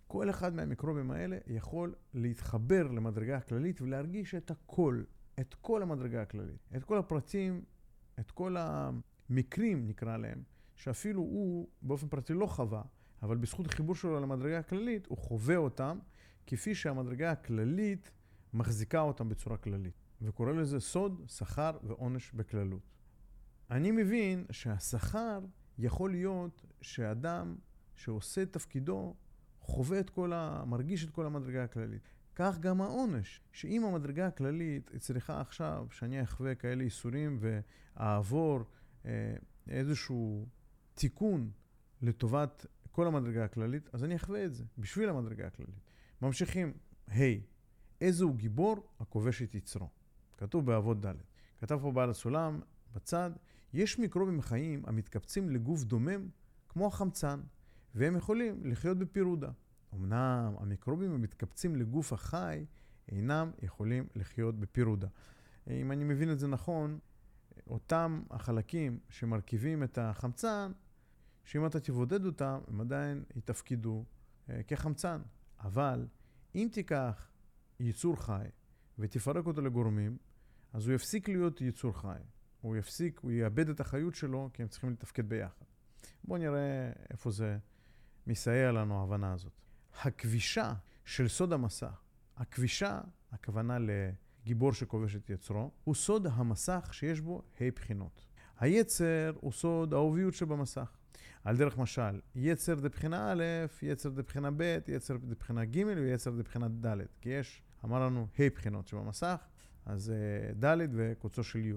כל 0.06 0.30
אחד 0.30 0.54
מהמיקרובים 0.54 1.10
האלה 1.10 1.38
יכול 1.46 1.94
להתחבר 2.14 2.86
למדרגה 2.86 3.36
הכללית 3.36 3.80
ולהרגיש 3.80 4.34
את 4.34 4.50
הכל, 4.50 5.02
את 5.40 5.54
כל 5.54 5.82
המדרגה 5.82 6.22
הכללית, 6.22 6.68
את 6.76 6.84
כל 6.84 6.98
הפרטים, 6.98 7.64
את 8.20 8.30
כל 8.30 8.56
המקרים, 8.58 9.88
נקרא 9.88 10.16
להם, 10.16 10.42
שאפילו 10.76 11.20
הוא 11.20 11.68
באופן 11.82 12.08
פרטי 12.08 12.34
לא 12.34 12.46
חווה, 12.46 12.82
אבל 13.22 13.36
בזכות 13.36 13.66
החיבור 13.66 13.94
שלו 13.94 14.20
למדרגה 14.20 14.58
הכללית, 14.58 15.06
הוא 15.06 15.18
חווה 15.18 15.56
אותם 15.56 15.98
כפי 16.46 16.74
שהמדרגה 16.74 17.30
הכללית 17.30 18.10
מחזיקה 18.54 19.00
אותם 19.00 19.28
בצורה 19.28 19.56
כללית. 19.56 19.94
וקורא 20.22 20.52
לזה 20.52 20.80
סוד, 20.80 21.24
שכר 21.28 21.78
ועונש 21.82 22.32
בכללות. 22.32 22.82
אני 23.70 23.90
מבין 23.90 24.44
שהשכר 24.50 25.40
יכול 25.78 26.10
להיות 26.10 26.64
שאדם 26.80 27.56
שעושה 27.94 28.42
את 28.42 28.52
תפקידו 28.52 29.14
חווה 29.60 30.00
את 30.00 30.10
כל 30.10 30.32
ה... 30.32 30.64
מרגיש 30.66 31.04
את 31.04 31.10
כל 31.10 31.26
המדרגה 31.26 31.64
הכללית. 31.64 32.08
כך 32.34 32.58
גם 32.58 32.80
העונש, 32.80 33.40
שאם 33.52 33.84
המדרגה 33.84 34.26
הכללית 34.26 34.90
צריכה 34.98 35.40
עכשיו 35.40 35.86
שאני 35.90 36.22
אחווה 36.22 36.54
כאלה 36.54 36.84
איסורים 36.84 37.38
ואעבור 37.40 38.60
אה, 39.06 39.34
איזשהו 39.68 40.46
תיקון 40.94 41.50
לטובת 42.02 42.66
כל 42.98 43.06
המדרגה 43.06 43.44
הכללית, 43.44 43.88
אז 43.92 44.04
אני 44.04 44.16
אחווה 44.16 44.44
את 44.44 44.54
זה, 44.54 44.64
בשביל 44.78 45.08
המדרגה 45.08 45.46
הכללית. 45.46 45.80
ממשיכים, 46.22 46.72
ה' 47.08 47.12
hey, 47.12 47.40
איזה 48.00 48.24
הוא 48.24 48.36
גיבור 48.36 48.76
הכובש 49.00 49.42
את 49.42 49.54
יצרו. 49.54 49.88
כתוב 50.36 50.66
באבות 50.66 51.06
ד'. 51.06 51.14
כתב 51.60 51.78
פה 51.82 51.92
בעל 51.92 52.10
הסולם, 52.10 52.60
בצד, 52.94 53.30
יש 53.72 53.98
מיקרובים 53.98 54.42
חיים 54.42 54.82
המתקבצים 54.86 55.50
לגוף 55.50 55.84
דומם 55.84 56.28
כמו 56.68 56.86
החמצן, 56.86 57.40
והם 57.94 58.16
יכולים 58.16 58.60
לחיות 58.64 58.98
בפירודה. 58.98 59.50
אמנם 59.94 60.54
המיקרובים 60.58 61.12
המתקבצים 61.12 61.76
לגוף 61.76 62.12
החי 62.12 62.64
אינם 63.08 63.50
יכולים 63.62 64.06
לחיות 64.14 64.60
בפירודה. 64.60 65.08
אם 65.70 65.92
אני 65.92 66.04
מבין 66.04 66.32
את 66.32 66.38
זה 66.38 66.46
נכון, 66.46 66.98
אותם 67.66 68.22
החלקים 68.30 68.98
שמרכיבים 69.08 69.82
את 69.82 69.98
החמצן, 69.98 70.72
שאם 71.48 71.66
אתה 71.66 71.80
תבודד 71.80 72.24
אותם, 72.24 72.58
הם 72.68 72.80
עדיין 72.80 73.24
יתפקידו 73.36 74.04
אה, 74.50 74.62
כחמצן. 74.62 75.20
אבל 75.60 76.06
אם 76.54 76.68
תיקח 76.72 77.30
יצור 77.80 78.16
חי 78.16 78.44
ותפרק 78.98 79.46
אותו 79.46 79.60
לגורמים, 79.60 80.16
אז 80.72 80.86
הוא 80.86 80.94
יפסיק 80.94 81.28
להיות 81.28 81.60
יצור 81.60 82.00
חי. 82.00 82.18
הוא 82.60 82.76
יפסיק, 82.76 83.20
הוא 83.20 83.30
יאבד 83.30 83.68
את 83.68 83.80
החיות 83.80 84.14
שלו, 84.14 84.50
כי 84.52 84.62
הם 84.62 84.68
צריכים 84.68 84.90
לתפקד 84.90 85.28
ביחד. 85.28 85.64
בואו 86.24 86.38
נראה 86.38 86.92
איפה 87.10 87.30
זה 87.30 87.58
מסייע 88.26 88.72
לנו, 88.72 89.00
ההבנה 89.00 89.32
הזאת. 89.32 89.52
הכבישה 90.02 90.74
של 91.04 91.28
סוד 91.28 91.52
המסך, 91.52 92.02
הכבישה, 92.36 93.00
הכוונה 93.32 93.78
לגיבור 93.78 94.72
שכובש 94.72 95.16
את 95.16 95.30
יצרו, 95.30 95.70
הוא 95.84 95.94
סוד 95.94 96.26
המסך 96.26 96.88
שיש 96.92 97.20
בו 97.20 97.42
ה' 97.60 97.70
בחינות. 97.74 98.26
היצר 98.58 99.32
הוא 99.40 99.52
סוד 99.52 99.92
האוביות 99.92 100.34
שבמסך. 100.34 100.97
על 101.44 101.56
דרך 101.56 101.78
משל, 101.78 102.20
יצר 102.34 102.74
דבחינה 102.74 103.32
א', 103.32 103.44
יצר 103.82 104.08
דבחינה 104.08 104.50
ב', 104.56 104.78
יצר 104.88 105.16
דבחינה 105.16 105.64
ג' 105.64 105.84
ויצר 105.96 106.30
דבחינה 106.30 106.68
ד'. 106.68 106.96
כי 107.20 107.28
יש, 107.28 107.62
אמר 107.84 108.06
לנו, 108.06 108.26
ה' 108.38 108.50
בחינות 108.54 108.88
שבמסך, 108.88 109.46
אז 109.86 110.10
אה, 110.10 110.52
ד' 110.54 110.88
וקוצו 110.92 111.44
של 111.44 111.66
י', 111.66 111.72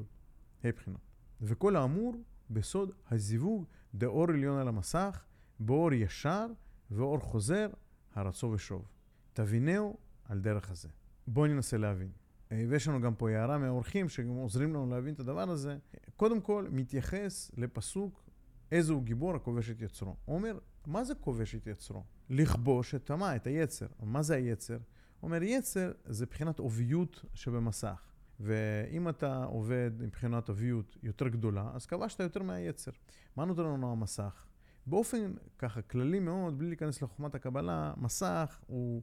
ה' 0.63 0.71
בחינות. 0.71 1.01
וכל 1.41 1.75
האמור 1.75 2.15
בסוד 2.49 2.91
הזיווג 3.11 3.65
דאור 3.95 4.29
עליון 4.29 4.59
על 4.59 4.67
המסך, 4.67 5.23
באור 5.59 5.93
ישר 5.93 6.47
ואור 6.91 7.19
חוזר, 7.19 7.69
הרצו 8.15 8.47
ושוב. 8.47 8.85
תבינהו 9.33 9.97
על 10.25 10.39
דרך 10.39 10.71
הזה. 10.71 10.89
בואו 11.27 11.47
ננסה 11.47 11.77
להבין. 11.77 12.11
אה, 12.51 12.65
ויש 12.69 12.87
לנו 12.87 13.01
גם 13.01 13.15
פה 13.15 13.29
הערה 13.29 13.57
מהאורחים 13.57 14.09
שעוזרים 14.09 14.69
לנו 14.69 14.89
להבין 14.89 15.13
את 15.13 15.19
הדבר 15.19 15.49
הזה. 15.49 15.77
קודם 16.15 16.41
כל, 16.41 16.67
מתייחס 16.71 17.51
לפסוק 17.57 18.23
איזה 18.71 18.93
הוא 18.93 19.03
גיבור 19.03 19.35
הכובש 19.35 19.69
את 19.69 19.81
יצרו. 19.81 20.15
הוא 20.25 20.35
אומר, 20.35 20.59
מה 20.85 21.03
זה 21.03 21.15
כובש 21.15 21.55
את 21.55 21.67
יצרו? 21.67 22.03
לכבוש 22.29 22.95
את 22.95 23.11
מה? 23.11 23.35
את 23.35 23.47
היצר. 23.47 23.87
מה 23.99 24.21
זה 24.21 24.35
היצר? 24.35 24.77
הוא 25.19 25.27
אומר, 25.27 25.43
יצר 25.43 25.91
זה 26.05 26.25
מבחינת 26.25 26.59
עוביות 26.59 27.25
שבמסך. 27.33 28.11
ואם 28.39 29.09
אתה 29.09 29.43
עובד 29.43 29.91
מבחינת 29.99 30.49
עוביות 30.49 30.97
יותר 31.03 31.27
גדולה, 31.27 31.71
אז 31.73 31.85
כבשת 31.85 32.19
יותר 32.19 32.43
מהיצר. 32.43 32.91
מה 33.35 33.45
נותן 33.45 33.61
לנו 33.61 33.91
המסך? 33.91 34.45
באופן 34.85 35.33
ככה 35.57 35.81
כללי 35.81 36.19
מאוד, 36.19 36.57
בלי 36.57 36.67
להיכנס 36.67 37.01
לחוכמת 37.01 37.35
הקבלה, 37.35 37.93
מסך 37.97 38.59
הוא 38.67 39.01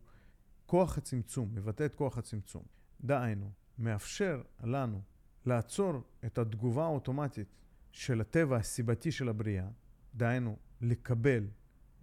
כוח 0.66 0.98
הצמצום, 0.98 1.54
מבטא 1.54 1.84
את 1.84 1.94
כוח 1.94 2.18
הצמצום. 2.18 2.62
דהיינו, 3.00 3.50
מאפשר 3.78 4.42
לנו 4.64 5.00
לעצור 5.46 6.02
את 6.26 6.38
התגובה 6.38 6.84
האוטומטית 6.84 7.48
של 7.92 8.20
הטבע 8.20 8.56
הסיבתי 8.56 9.12
של 9.12 9.28
הבריאה, 9.28 9.68
דהיינו, 10.14 10.56
לקבל 10.80 11.46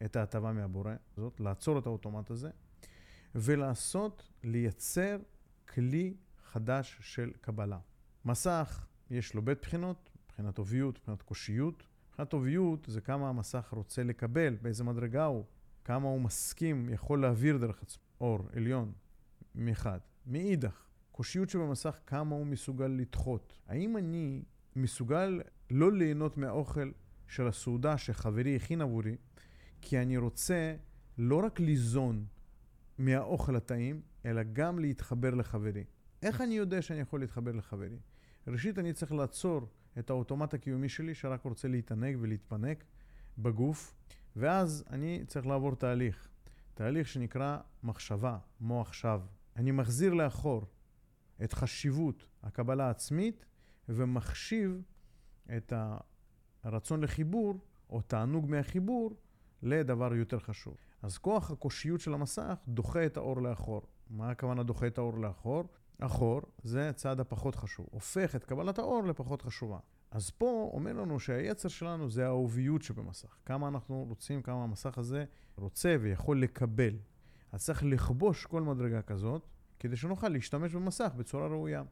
את 0.05 0.15
ההטבה 0.15 0.53
מהבורא, 0.53 0.93
זאת, 1.17 1.39
לעצור 1.39 1.79
את 1.79 1.85
האוטומט 1.85 2.31
הזה, 2.31 2.49
ולעשות, 3.35 4.29
לייצר 4.43 5.17
כלי 5.67 6.13
חדש 6.43 6.97
של 7.01 7.31
קבלה. 7.41 7.79
מסך, 8.25 8.85
יש 9.09 9.33
לו 9.33 9.41
בית 9.41 9.61
בחינות, 9.61 10.09
מבחינת 10.25 10.57
עוביות, 10.57 10.99
מבחינת 10.99 11.21
קושיות. 11.21 11.83
מבחינת 12.09 12.33
עוביות 12.33 12.85
זה 12.89 13.01
כמה 13.01 13.29
המסך 13.29 13.69
רוצה 13.71 14.03
לקבל, 14.03 14.55
באיזה 14.61 14.83
מדרגה 14.83 15.25
הוא, 15.25 15.45
כמה 15.83 16.07
הוא 16.07 16.21
מסכים, 16.21 16.89
יכול 16.89 17.21
להעביר 17.21 17.57
דרך 17.57 17.81
עצמו. 17.81 18.03
אור 18.21 18.39
עליון, 18.53 18.91
מחד. 19.55 19.99
מאידך, 20.25 20.85
קושיות 21.11 21.49
שבמסך, 21.49 21.99
כמה 22.05 22.35
הוא 22.35 22.45
מסוגל 22.45 22.87
לדחות. 22.87 23.59
האם 23.67 23.97
אני 23.97 24.43
מסוגל 24.75 25.41
לא 25.69 25.91
ליהנות 25.91 26.37
מהאוכל 26.37 26.91
של 27.27 27.47
הסעודה 27.47 27.97
שחברי 27.97 28.55
הכין 28.55 28.81
עבורי, 28.81 29.15
כי 29.81 29.99
אני 29.99 30.17
רוצה 30.17 30.75
לא 31.17 31.45
רק 31.45 31.59
ליזון 31.59 32.25
מהאוכל 32.97 33.55
הטעים, 33.55 34.01
אלא 34.25 34.41
גם 34.53 34.79
להתחבר 34.79 35.33
לחברי. 35.35 35.83
איך 36.21 36.41
אני 36.41 36.53
יודע 36.53 36.81
שאני 36.81 36.99
יכול 36.99 37.19
להתחבר 37.19 37.51
לחברי? 37.51 37.97
ראשית, 38.47 38.79
אני 38.79 38.93
צריך 38.93 39.11
לעצור 39.11 39.69
את 39.99 40.09
האוטומט 40.09 40.53
הקיומי 40.53 40.89
שלי, 40.89 41.15
שרק 41.15 41.43
רוצה 41.43 41.67
להתענג 41.67 42.17
ולהתפנק 42.19 42.83
בגוף, 43.37 43.95
ואז 44.35 44.83
אני 44.89 45.23
צריך 45.27 45.47
לעבור 45.47 45.75
תהליך. 45.75 46.27
תהליך 46.73 47.07
שנקרא 47.07 47.57
מחשבה, 47.83 48.37
מוח 48.61 48.93
שווא. 48.93 49.25
אני 49.55 49.71
מחזיר 49.71 50.13
לאחור 50.13 50.65
את 51.43 51.53
חשיבות 51.53 52.25
הקבלה 52.43 52.87
העצמית 52.87 53.45
ומחשיב 53.89 54.81
את 55.57 55.73
הרצון 56.63 57.01
לחיבור, 57.01 57.55
או 57.89 58.01
תענוג 58.01 58.49
מהחיבור, 58.49 59.11
לדבר 59.63 60.13
יותר 60.15 60.39
חשוב. 60.39 60.77
אז 61.01 61.17
כוח 61.17 61.51
הקושיות 61.51 62.01
של 62.01 62.13
המסך 62.13 62.59
דוחה 62.67 63.05
את 63.05 63.17
האור 63.17 63.41
לאחור. 63.41 63.81
מה 64.09 64.29
הכוונה 64.29 64.63
דוחה 64.63 64.87
את 64.87 64.97
האור 64.97 65.17
לאחור? 65.17 65.63
אחור 65.99 66.41
זה 66.63 66.89
הצעד 66.89 67.19
הפחות 67.19 67.55
חשוב, 67.55 67.87
הופך 67.91 68.35
את 68.35 68.43
קבלת 68.43 68.79
האור 68.79 69.03
לפחות 69.03 69.41
חשובה. 69.41 69.79
אז 70.11 70.29
פה 70.29 70.69
אומר 70.73 70.93
לנו 70.93 71.19
שהיצר 71.19 71.69
שלנו 71.69 72.09
זה 72.09 72.25
האהוביות 72.25 72.81
שבמסך. 72.81 73.37
כמה 73.45 73.67
אנחנו 73.67 74.05
רוצים, 74.09 74.41
כמה 74.41 74.63
המסך 74.63 74.97
הזה 74.97 75.25
רוצה 75.57 75.95
ויכול 76.01 76.41
לקבל. 76.41 76.97
אז 77.51 77.63
צריך 77.65 77.83
לכבוש 77.83 78.45
כל 78.45 78.61
מדרגה 78.61 79.01
כזאת, 79.01 79.47
כדי 79.79 79.95
שנוכל 79.95 80.29
להשתמש 80.29 80.75
במסך 80.75 81.11
בצורה 81.17 81.47
ראויה. 81.47 81.83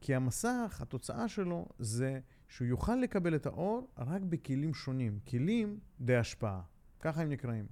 כי 0.00 0.14
המסך, 0.14 0.78
התוצאה 0.82 1.28
שלו 1.28 1.68
זה 1.78 2.20
שהוא 2.50 2.68
יוכל 2.68 2.96
לקבל 2.96 3.36
את 3.36 3.46
האור 3.46 3.90
רק 3.98 4.22
בכלים 4.22 4.74
שונים, 4.74 5.18
כלים 5.28 5.78
די 6.00 6.16
השפעה, 6.16 6.62
ככה 7.00 7.22
הם 7.22 7.28
נקראים. 7.28 7.66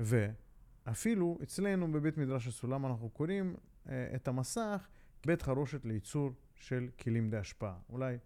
ואפילו 0.00 1.38
אצלנו 1.42 1.92
בבית 1.92 2.18
מדרש 2.18 2.46
הסולם 2.46 2.86
אנחנו 2.86 3.08
קוראים 3.08 3.56
אה, 3.88 4.10
את 4.14 4.28
המסך 4.28 4.88
בית 5.26 5.42
חרושת 5.42 5.84
לייצור 5.84 6.30
של 6.54 6.88
כלים 7.00 7.30
די 7.30 7.36
השפעה. 7.36 7.74
אולי 7.88 8.18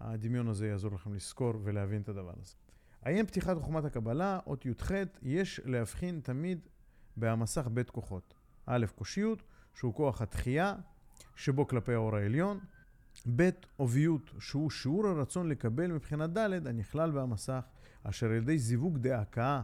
הדמיון 0.00 0.48
הזה 0.48 0.68
יעזור 0.68 0.92
לכם 0.92 1.14
לזכור 1.14 1.52
ולהבין 1.62 2.02
את 2.02 2.08
הדבר 2.08 2.32
הזה. 2.40 2.54
עיין 3.02 3.26
פתיחת 3.26 3.56
חוכמת 3.56 3.84
הקבלה, 3.84 4.38
אות 4.46 4.66
י"ח, 4.66 4.90
יש 5.22 5.60
להבחין 5.64 6.20
תמיד 6.20 6.68
במסך 7.16 7.66
בית 7.66 7.90
כוחות. 7.90 8.34
א', 8.66 8.86
קושיות, 8.94 9.42
שהוא 9.74 9.94
כוח 9.94 10.22
התחייה, 10.22 10.74
שבו 11.34 11.68
כלפי 11.68 11.94
האור 11.94 12.16
העליון. 12.16 12.60
ב', 13.36 13.50
עוביות, 13.76 14.30
שהוא 14.38 14.70
שיעור 14.70 15.06
הרצון 15.06 15.48
לקבל 15.48 15.92
מבחינת 15.92 16.30
ד', 16.30 16.66
הנכלל 16.66 17.10
במסך, 17.10 17.60
אשר 18.02 18.26
על 18.26 18.32
ידי 18.32 18.58
זיווג 18.58 18.98
דהכאה, 18.98 19.62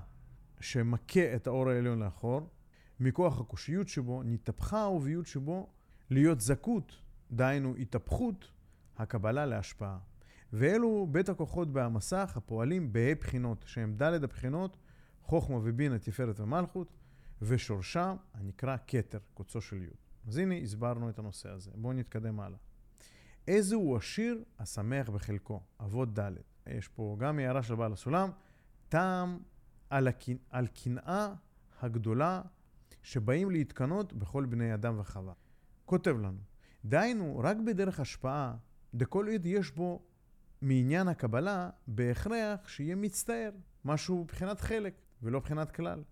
שמכה 0.60 1.34
את 1.36 1.46
האור 1.46 1.70
העליון 1.70 1.98
לאחור, 1.98 2.50
מכוח 3.00 3.40
הקושיות 3.40 3.88
שבו, 3.88 4.22
נתהפכה 4.22 4.78
העוביות 4.80 5.26
שבו 5.26 5.70
להיות 6.10 6.40
זכות, 6.40 6.92
דהיינו 7.30 7.76
התהפכות, 7.76 8.50
הקבלה 8.96 9.46
להשפעה. 9.46 9.98
ואלו 10.52 11.08
בית 11.10 11.28
הכוחות 11.28 11.72
במסך 11.72 12.32
הפועלים 12.36 12.92
בה"א 12.92 13.14
בחינות, 13.20 13.64
שהם 13.66 13.94
ד' 13.96 14.02
הבחינות, 14.02 14.76
חוכמה 15.22 15.56
ובינה, 15.56 15.98
תפארת 15.98 16.40
ומלכות, 16.40 16.92
ושורשם 17.42 18.16
הנקרא 18.34 18.76
כתר, 18.86 19.18
קוצו 19.34 19.60
של 19.60 19.82
י'. 19.82 19.88
אז 20.28 20.38
הנה 20.38 20.54
הסברנו 20.54 21.08
את 21.08 21.18
הנושא 21.18 21.48
הזה. 21.48 21.70
בואו 21.74 21.92
נתקדם 21.92 22.40
הלאה. 22.40 22.58
איזה 23.48 23.76
הוא 23.76 23.96
השיר 23.96 24.44
השמח 24.58 25.08
בחלקו, 25.08 25.60
אבות 25.80 26.18
ד'. 26.18 26.32
יש 26.66 26.88
פה 26.88 27.16
גם 27.18 27.38
הערה 27.38 27.62
של 27.62 27.74
בעל 27.74 27.92
הסולם, 27.92 28.30
טעם 28.88 29.38
על, 29.90 30.08
הקנ... 30.08 30.36
על 30.50 30.66
קנאה 30.66 31.34
הגדולה 31.80 32.42
שבאים 33.02 33.50
להתקנות 33.50 34.12
בכל 34.12 34.44
בני 34.44 34.74
אדם 34.74 34.98
וחווה. 34.98 35.32
כותב 35.84 36.16
לנו, 36.16 36.38
דהיינו, 36.84 37.38
רק 37.38 37.56
בדרך 37.56 38.00
השפעה, 38.00 38.56
דכל 38.94 39.26
עד 39.34 39.46
יש 39.46 39.70
בו 39.70 40.02
מעניין 40.62 41.08
הקבלה 41.08 41.70
בהכרח 41.86 42.68
שיהיה 42.68 42.96
מצטער, 42.96 43.50
משהו 43.84 44.22
מבחינת 44.22 44.60
חלק 44.60 44.94
ולא 45.22 45.38
מבחינת 45.38 45.70
כלל. 45.70 46.02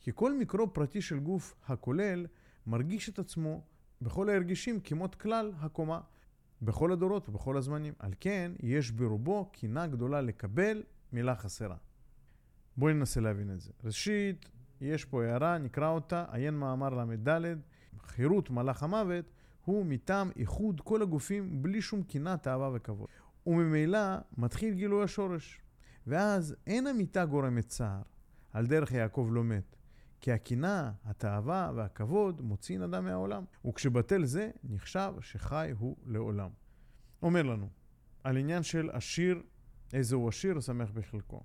כי 0.00 0.10
כל 0.14 0.38
מיקרו 0.38 0.74
פרטי 0.74 1.02
של 1.02 1.18
גוף 1.18 1.54
הכולל 1.66 2.26
מרגיש 2.66 3.08
את 3.08 3.18
עצמו 3.18 3.64
בכל 4.02 4.28
ההרגישים 4.28 4.80
כמות 4.80 5.14
כלל 5.14 5.52
הקומה, 5.60 6.00
בכל 6.62 6.92
הדורות 6.92 7.28
ובכל 7.28 7.56
הזמנים. 7.56 7.94
על 7.98 8.12
כן, 8.20 8.52
יש 8.62 8.90
ברובו 8.90 9.50
קינה 9.52 9.86
גדולה 9.86 10.20
לקבל 10.20 10.82
מילה 11.12 11.36
חסרה. 11.36 11.76
בואו 12.76 12.92
ננסה 12.92 13.20
להבין 13.20 13.50
את 13.50 13.60
זה. 13.60 13.72
ראשית, 13.84 14.50
יש 14.80 15.04
פה 15.04 15.24
הערה, 15.24 15.58
נקרא 15.58 15.88
אותה, 15.88 16.24
עיין 16.32 16.54
מאמר 16.54 16.88
ל"ד, 16.88 17.40
חירות 18.02 18.50
מלאך 18.50 18.82
המוות, 18.82 19.24
הוא 19.64 19.86
מטעם 19.86 20.30
איחוד 20.36 20.80
כל 20.80 21.02
הגופים 21.02 21.62
בלי 21.62 21.82
שום 21.82 22.02
קינה, 22.02 22.36
תאווה 22.36 22.70
וכבוד. 22.74 23.08
וממילא 23.46 23.98
מתחיל 24.36 24.74
גילוי 24.74 25.04
השורש. 25.04 25.60
ואז 26.06 26.56
אין 26.66 26.86
המיטה 26.86 27.24
גורמת 27.24 27.68
צער, 27.68 28.02
על 28.52 28.66
דרך 28.66 28.92
יעקב 28.92 29.28
לא 29.32 29.44
מת. 29.44 29.76
כי 30.20 30.32
הקינה, 30.32 30.92
התאווה 31.04 31.72
והכבוד 31.74 32.40
מוציאים 32.40 32.82
אדם 32.82 33.04
מהעולם. 33.04 33.44
וכשבטל 33.64 34.24
זה, 34.24 34.50
נחשב 34.64 35.12
שחי 35.20 35.70
הוא 35.78 35.96
לעולם. 36.06 36.50
אומר 37.22 37.42
לנו, 37.42 37.68
על 38.24 38.36
עניין 38.36 38.62
של 38.62 38.90
השיר, 38.92 39.42
איזה 39.92 40.16
הוא 40.16 40.28
השיר 40.28 40.58
השמח 40.58 40.90
בחלקו. 40.90 41.42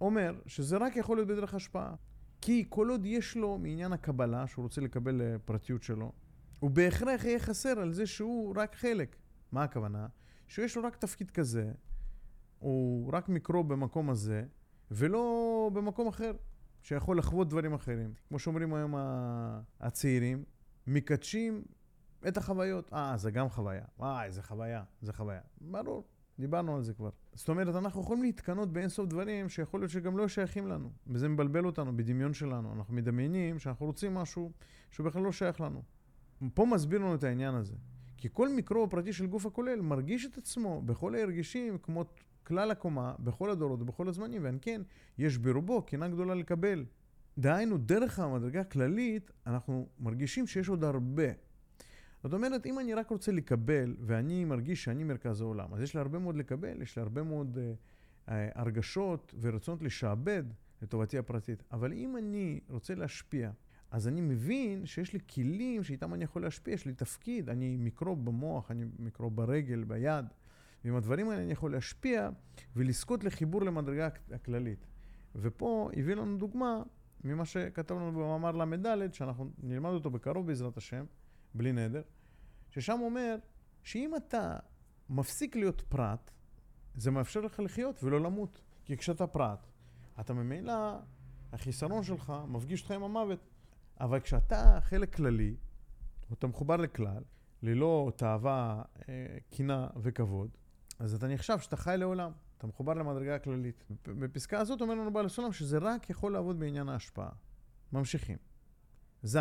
אומר 0.00 0.40
שזה 0.46 0.76
רק 0.76 0.96
יכול 0.96 1.16
להיות 1.16 1.28
בדרך 1.28 1.54
השפעה. 1.54 1.94
כי 2.40 2.64
כל 2.68 2.88
עוד 2.88 3.06
יש 3.06 3.36
לו 3.36 3.58
מעניין 3.58 3.92
הקבלה, 3.92 4.46
שהוא 4.46 4.62
רוצה 4.62 4.80
לקבל 4.80 5.22
אה, 5.22 5.38
פרטיות 5.44 5.82
שלו, 5.82 6.12
הוא 6.60 6.70
בהכרח 6.70 7.24
יהיה 7.24 7.38
חסר 7.38 7.80
על 7.80 7.92
זה 7.92 8.06
שהוא 8.06 8.54
רק 8.56 8.74
חלק. 8.74 9.16
מה 9.52 9.62
הכוונה? 9.62 10.06
שיש 10.48 10.76
לו 10.76 10.82
רק 10.82 10.96
תפקיד 10.96 11.30
כזה, 11.30 11.72
הוא 12.58 13.12
רק 13.12 13.28
מקרו 13.28 13.64
במקום 13.64 14.10
הזה, 14.10 14.44
ולא 14.90 15.70
במקום 15.72 16.08
אחר, 16.08 16.32
שיכול 16.82 17.18
לחוות 17.18 17.48
דברים 17.48 17.74
אחרים. 17.74 18.12
כמו 18.28 18.38
שאומרים 18.38 18.74
היום 18.74 18.94
הצעירים, 19.80 20.44
מקדשים 20.86 21.62
את 22.28 22.36
החוויות. 22.36 22.92
אה, 22.92 23.16
זה 23.16 23.30
גם 23.30 23.48
חוויה. 23.48 23.84
וואי, 23.98 24.26
איזה 24.26 24.42
חוויה, 24.42 24.82
זה 25.02 25.12
חוויה. 25.12 25.40
ברור, 25.60 26.04
דיברנו 26.38 26.76
על 26.76 26.82
זה 26.82 26.94
כבר. 26.94 27.10
זאת 27.34 27.48
אומרת, 27.48 27.74
אנחנו 27.74 28.00
יכולים 28.00 28.22
להתקנות 28.22 28.72
באינסוף 28.72 29.06
דברים 29.06 29.48
שיכול 29.48 29.80
להיות 29.80 29.90
שגם 29.90 30.18
לא 30.18 30.28
שייכים 30.28 30.66
לנו. 30.66 30.90
וזה 31.06 31.28
מבלבל 31.28 31.66
אותנו 31.66 31.96
בדמיון 31.96 32.34
שלנו. 32.34 32.74
אנחנו 32.74 32.94
מדמיינים 32.94 33.58
שאנחנו 33.58 33.86
רוצים 33.86 34.14
משהו 34.14 34.52
שהוא 34.90 35.06
בכלל 35.06 35.22
לא 35.22 35.32
שייך 35.32 35.60
לנו. 35.60 35.82
פה 36.54 36.66
מסביר 36.66 36.98
לנו 36.98 37.14
את 37.14 37.24
העניין 37.24 37.54
הזה. 37.54 37.74
כי 38.16 38.28
כל 38.32 38.48
מיקרו 38.48 38.84
הפרטי 38.84 39.12
של 39.12 39.26
גוף 39.26 39.46
הכולל 39.46 39.80
מרגיש 39.80 40.26
את 40.26 40.38
עצמו 40.38 40.82
בכל 40.82 41.14
ההרגישים 41.14 41.78
כמו 41.78 42.04
כלל 42.50 42.70
הקומה, 42.70 43.14
בכל 43.18 43.50
הדורות 43.50 43.82
ובכל 43.82 44.08
הזמנים, 44.08 44.44
ועל 44.44 44.58
כן 44.62 44.82
יש 45.18 45.38
ברובו 45.38 45.82
קינה 45.82 46.08
גדולה 46.08 46.34
לקבל. 46.34 46.84
דהיינו, 47.38 47.78
דרך 47.78 48.18
המדרגה 48.18 48.60
הכללית, 48.60 49.30
אנחנו 49.46 49.88
מרגישים 49.98 50.46
שיש 50.46 50.68
עוד 50.68 50.84
הרבה. 50.84 51.32
זאת 52.22 52.32
אומרת, 52.32 52.66
אם 52.66 52.78
אני 52.78 52.94
רק 52.94 53.10
רוצה 53.10 53.32
לקבל, 53.32 53.96
ואני 54.00 54.44
מרגיש 54.44 54.84
שאני 54.84 55.04
מרכז 55.04 55.40
העולם, 55.40 55.74
אז 55.74 55.82
יש 55.82 55.94
לי 55.94 56.00
הרבה 56.00 56.18
מאוד 56.18 56.36
לקבל, 56.36 56.82
יש 56.82 56.96
לי 56.96 57.02
הרבה 57.02 57.22
מאוד 57.22 57.58
uh, 57.58 58.28
uh, 58.28 58.32
הרגשות 58.54 59.34
ורצונות 59.40 59.82
לשעבד 59.82 60.44
לטובתי 60.82 61.18
הפרטית. 61.18 61.62
אבל 61.72 61.92
אם 61.92 62.16
אני 62.16 62.60
רוצה 62.68 62.94
להשפיע, 62.94 63.50
אז 63.90 64.08
אני 64.08 64.20
מבין 64.20 64.86
שיש 64.86 65.12
לי 65.12 65.18
כלים 65.34 65.84
שאיתם 65.84 66.14
אני 66.14 66.24
יכול 66.24 66.42
להשפיע, 66.42 66.74
יש 66.74 66.86
לי 66.86 66.94
תפקיד, 66.94 67.50
אני 67.50 67.76
מיקרוב 67.76 68.24
במוח, 68.24 68.70
אני 68.70 68.84
מיקרוב 68.98 69.36
ברגל, 69.36 69.84
ביד, 69.84 70.24
ועם 70.84 70.96
הדברים 70.96 71.30
האלה 71.30 71.42
אני 71.42 71.52
יכול 71.52 71.72
להשפיע 71.72 72.28
ולזכות 72.76 73.24
לחיבור 73.24 73.62
למדרגה 73.62 74.08
הכללית. 74.32 74.86
ופה 75.34 75.90
הביא 75.96 76.14
לנו 76.14 76.36
דוגמה 76.36 76.82
ממה 77.24 77.44
שכתבנו 77.44 78.12
במאמר 78.12 78.50
ל"ד, 78.50 79.14
שאנחנו 79.14 79.50
נלמד 79.58 79.90
אותו 79.90 80.10
בקרוב 80.10 80.46
בעזרת 80.46 80.76
השם, 80.76 81.04
בלי 81.54 81.72
נדר, 81.72 82.02
ששם 82.70 82.98
אומר 83.02 83.36
שאם 83.82 84.16
אתה 84.16 84.56
מפסיק 85.10 85.56
להיות 85.56 85.80
פרט, 85.80 86.30
זה 86.94 87.10
מאפשר 87.10 87.40
לך 87.40 87.60
לחיות 87.60 88.04
ולא 88.04 88.20
למות. 88.20 88.60
כי 88.84 88.96
כשאתה 88.96 89.26
פרט, 89.26 89.66
אתה 90.20 90.34
ממילא, 90.34 90.98
החיסרון 91.52 92.02
שלך 92.02 92.32
מפגיש 92.48 92.80
אותך 92.80 92.90
עם 92.90 93.02
המוות. 93.02 93.48
אבל 94.00 94.20
כשאתה 94.20 94.78
חלק 94.80 95.14
כללי, 95.14 95.56
אתה 96.32 96.46
מחובר 96.46 96.76
לכלל, 96.76 97.22
ללא 97.62 98.12
תאווה, 98.16 98.82
אה, 99.08 99.38
קינה 99.50 99.88
וכבוד, 99.96 100.50
אז 101.00 101.14
אתה 101.14 101.28
נחשב 101.28 101.58
שאתה 101.58 101.76
חי 101.76 101.94
לעולם, 101.98 102.32
אתה 102.58 102.66
מחובר 102.66 102.94
למדרגה 102.94 103.34
הכללית. 103.34 103.84
בפסקה 104.04 104.60
הזאת 104.60 104.80
אומר 104.80 104.94
לנו 104.94 105.12
בעל 105.12 105.26
הסולם 105.26 105.52
שזה 105.52 105.78
רק 105.78 106.10
יכול 106.10 106.32
לעבוד 106.32 106.58
בעניין 106.58 106.88
ההשפעה. 106.88 107.30
ממשיכים. 107.92 108.38
ז. 109.22 109.36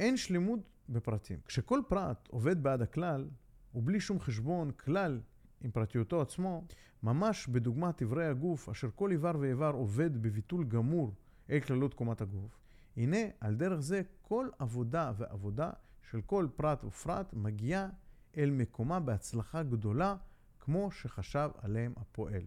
אין 0.00 0.16
שלמות 0.16 0.60
בפרטים. 0.88 1.38
כשכל 1.44 1.80
פרט 1.88 2.28
עובד 2.28 2.62
בעד 2.62 2.82
הכלל, 2.82 3.28
ובלי 3.74 4.00
שום 4.00 4.20
חשבון 4.20 4.70
כלל 4.70 5.20
עם 5.60 5.70
פרטיותו 5.70 6.22
עצמו, 6.22 6.64
ממש 7.02 7.46
בדוגמת 7.46 8.00
איברי 8.00 8.26
הגוף, 8.26 8.68
אשר 8.68 8.88
כל 8.94 9.10
איבר 9.10 9.32
ואיבר 9.40 9.70
עובד 9.74 10.22
בביטול 10.22 10.64
גמור 10.64 11.14
אל 11.50 11.60
כללות 11.60 11.94
קומת 11.94 12.20
הגוף, 12.20 12.60
הנה, 12.96 13.18
על 13.40 13.54
דרך 13.54 13.80
זה 13.80 14.02
כל 14.22 14.48
עבודה 14.58 15.12
ועבודה 15.16 15.70
של 16.10 16.20
כל 16.20 16.48
פרט 16.56 16.84
ופרט 16.84 17.32
מגיעה 17.32 17.88
אל 18.36 18.50
מקומה 18.50 19.00
בהצלחה 19.00 19.62
גדולה, 19.62 20.16
כמו 20.64 20.90
שחשב 20.90 21.50
עליהם 21.62 21.92
הפועל. 21.96 22.42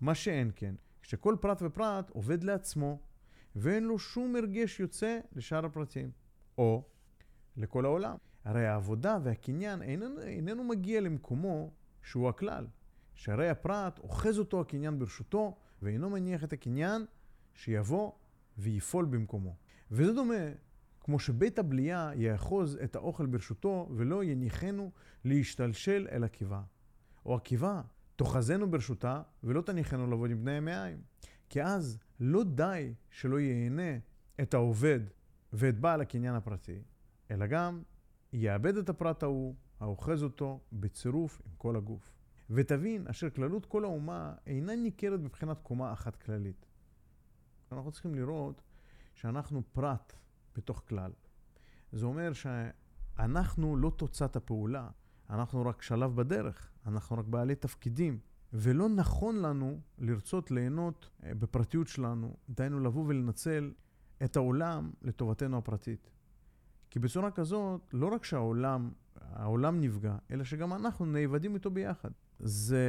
מה 0.00 0.14
שאין 0.14 0.50
כן, 0.56 0.74
כשכל 1.02 1.36
פרט 1.40 1.62
ופרט 1.62 2.10
עובד 2.10 2.44
לעצמו, 2.44 2.98
ואין 3.56 3.84
לו 3.84 3.98
שום 3.98 4.36
הרגש 4.36 4.80
יוצא 4.80 5.18
לשאר 5.32 5.64
הפרטים, 5.64 6.10
או 6.58 6.84
לכל 7.56 7.84
העולם. 7.84 8.16
הרי 8.44 8.66
העבודה 8.66 9.18
והקניין 9.22 9.82
איננו, 9.82 10.20
איננו 10.20 10.64
מגיע 10.64 11.00
למקומו 11.00 11.70
שהוא 12.02 12.28
הכלל, 12.28 12.66
שהרי 13.14 13.48
הפרט 13.48 13.98
אוחז 13.98 14.38
אותו 14.38 14.60
הקניין 14.60 14.98
ברשותו, 14.98 15.56
ואינו 15.82 16.10
מניח 16.10 16.44
את 16.44 16.52
הקניין 16.52 17.06
שיבוא 17.54 18.12
ויפול 18.58 19.04
במקומו. 19.04 19.56
וזה 19.90 20.12
דומה, 20.12 20.44
כמו 21.00 21.18
שבית 21.18 21.58
הבליעה 21.58 22.10
יאחוז 22.16 22.78
את 22.84 22.96
האוכל 22.96 23.26
ברשותו 23.26 23.88
ולא 23.96 24.24
יניחנו 24.24 24.90
להשתלשל 25.24 26.06
אל 26.10 26.24
הקיבה. 26.24 26.62
או 27.26 27.36
הקיבה 27.36 27.82
תאחזנו 28.16 28.70
ברשותה 28.70 29.22
ולא 29.44 29.60
תניחנו 29.60 30.06
לעבוד 30.06 30.30
עם 30.30 30.40
בני 30.40 30.52
המעיים. 30.52 31.02
כי 31.48 31.62
אז 31.62 31.98
לא 32.20 32.44
די 32.44 32.94
שלא 33.10 33.40
ייהנה 33.40 33.98
את 34.40 34.54
העובד 34.54 35.00
ואת 35.52 35.78
בעל 35.78 36.00
הקניין 36.00 36.34
הפרטי, 36.34 36.82
אלא 37.30 37.46
גם 37.46 37.82
יאבד 38.32 38.76
את 38.76 38.88
הפרט 38.88 39.22
ההוא, 39.22 39.54
האוחז 39.80 40.22
אותו, 40.22 40.60
בצירוף 40.72 41.42
עם 41.46 41.52
כל 41.56 41.76
הגוף. 41.76 42.14
ותבין 42.50 43.06
אשר 43.06 43.30
כללות 43.30 43.66
כל 43.66 43.84
האומה 43.84 44.34
אינה 44.46 44.76
ניכרת 44.76 45.20
מבחינת 45.20 45.60
קומה 45.60 45.92
אחת 45.92 46.16
כללית. 46.16 46.66
אנחנו 47.72 47.92
צריכים 47.92 48.14
לראות 48.14 48.62
שאנחנו 49.14 49.62
פרט 49.72 50.12
בתוך 50.56 50.82
כלל. 50.88 51.12
זה 51.92 52.06
אומר 52.06 52.32
שאנחנו 52.32 53.76
לא 53.76 53.92
תוצאת 53.96 54.36
הפעולה, 54.36 54.88
אנחנו 55.30 55.66
רק 55.66 55.82
שלב 55.82 56.16
בדרך, 56.16 56.73
אנחנו 56.86 57.16
רק 57.16 57.24
בעלי 57.24 57.54
תפקידים. 57.54 58.18
ולא 58.56 58.88
נכון 58.88 59.36
לנו 59.36 59.80
לרצות 59.98 60.50
ליהנות 60.50 61.10
אה, 61.24 61.34
בפרטיות 61.34 61.86
שלנו, 61.88 62.36
דהיינו 62.48 62.80
לבוא 62.80 63.04
ולנצל 63.06 63.72
את 64.24 64.36
העולם 64.36 64.90
לטובתנו 65.02 65.58
הפרטית. 65.58 66.10
כי 66.90 66.98
בצורה 66.98 67.30
כזאת, 67.30 67.80
לא 67.92 68.06
רק 68.06 68.24
שהעולם 68.24 68.90
העולם 69.20 69.80
נפגע, 69.80 70.16
אלא 70.30 70.44
שגם 70.44 70.72
אנחנו 70.72 71.06
נאבדים 71.06 71.54
איתו 71.54 71.70
ביחד. 71.70 72.10
זה 72.38 72.86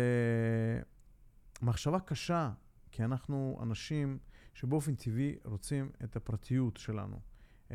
מחשבה 1.62 1.99
קשה, 1.99 2.51
כי 2.91 3.03
אנחנו 3.03 3.60
אנשים 3.62 4.17
שבאופן 4.53 4.95
טבעי 4.95 5.36
רוצים 5.43 5.89
את 6.03 6.15
הפרטיות 6.15 6.77
שלנו, 6.77 7.19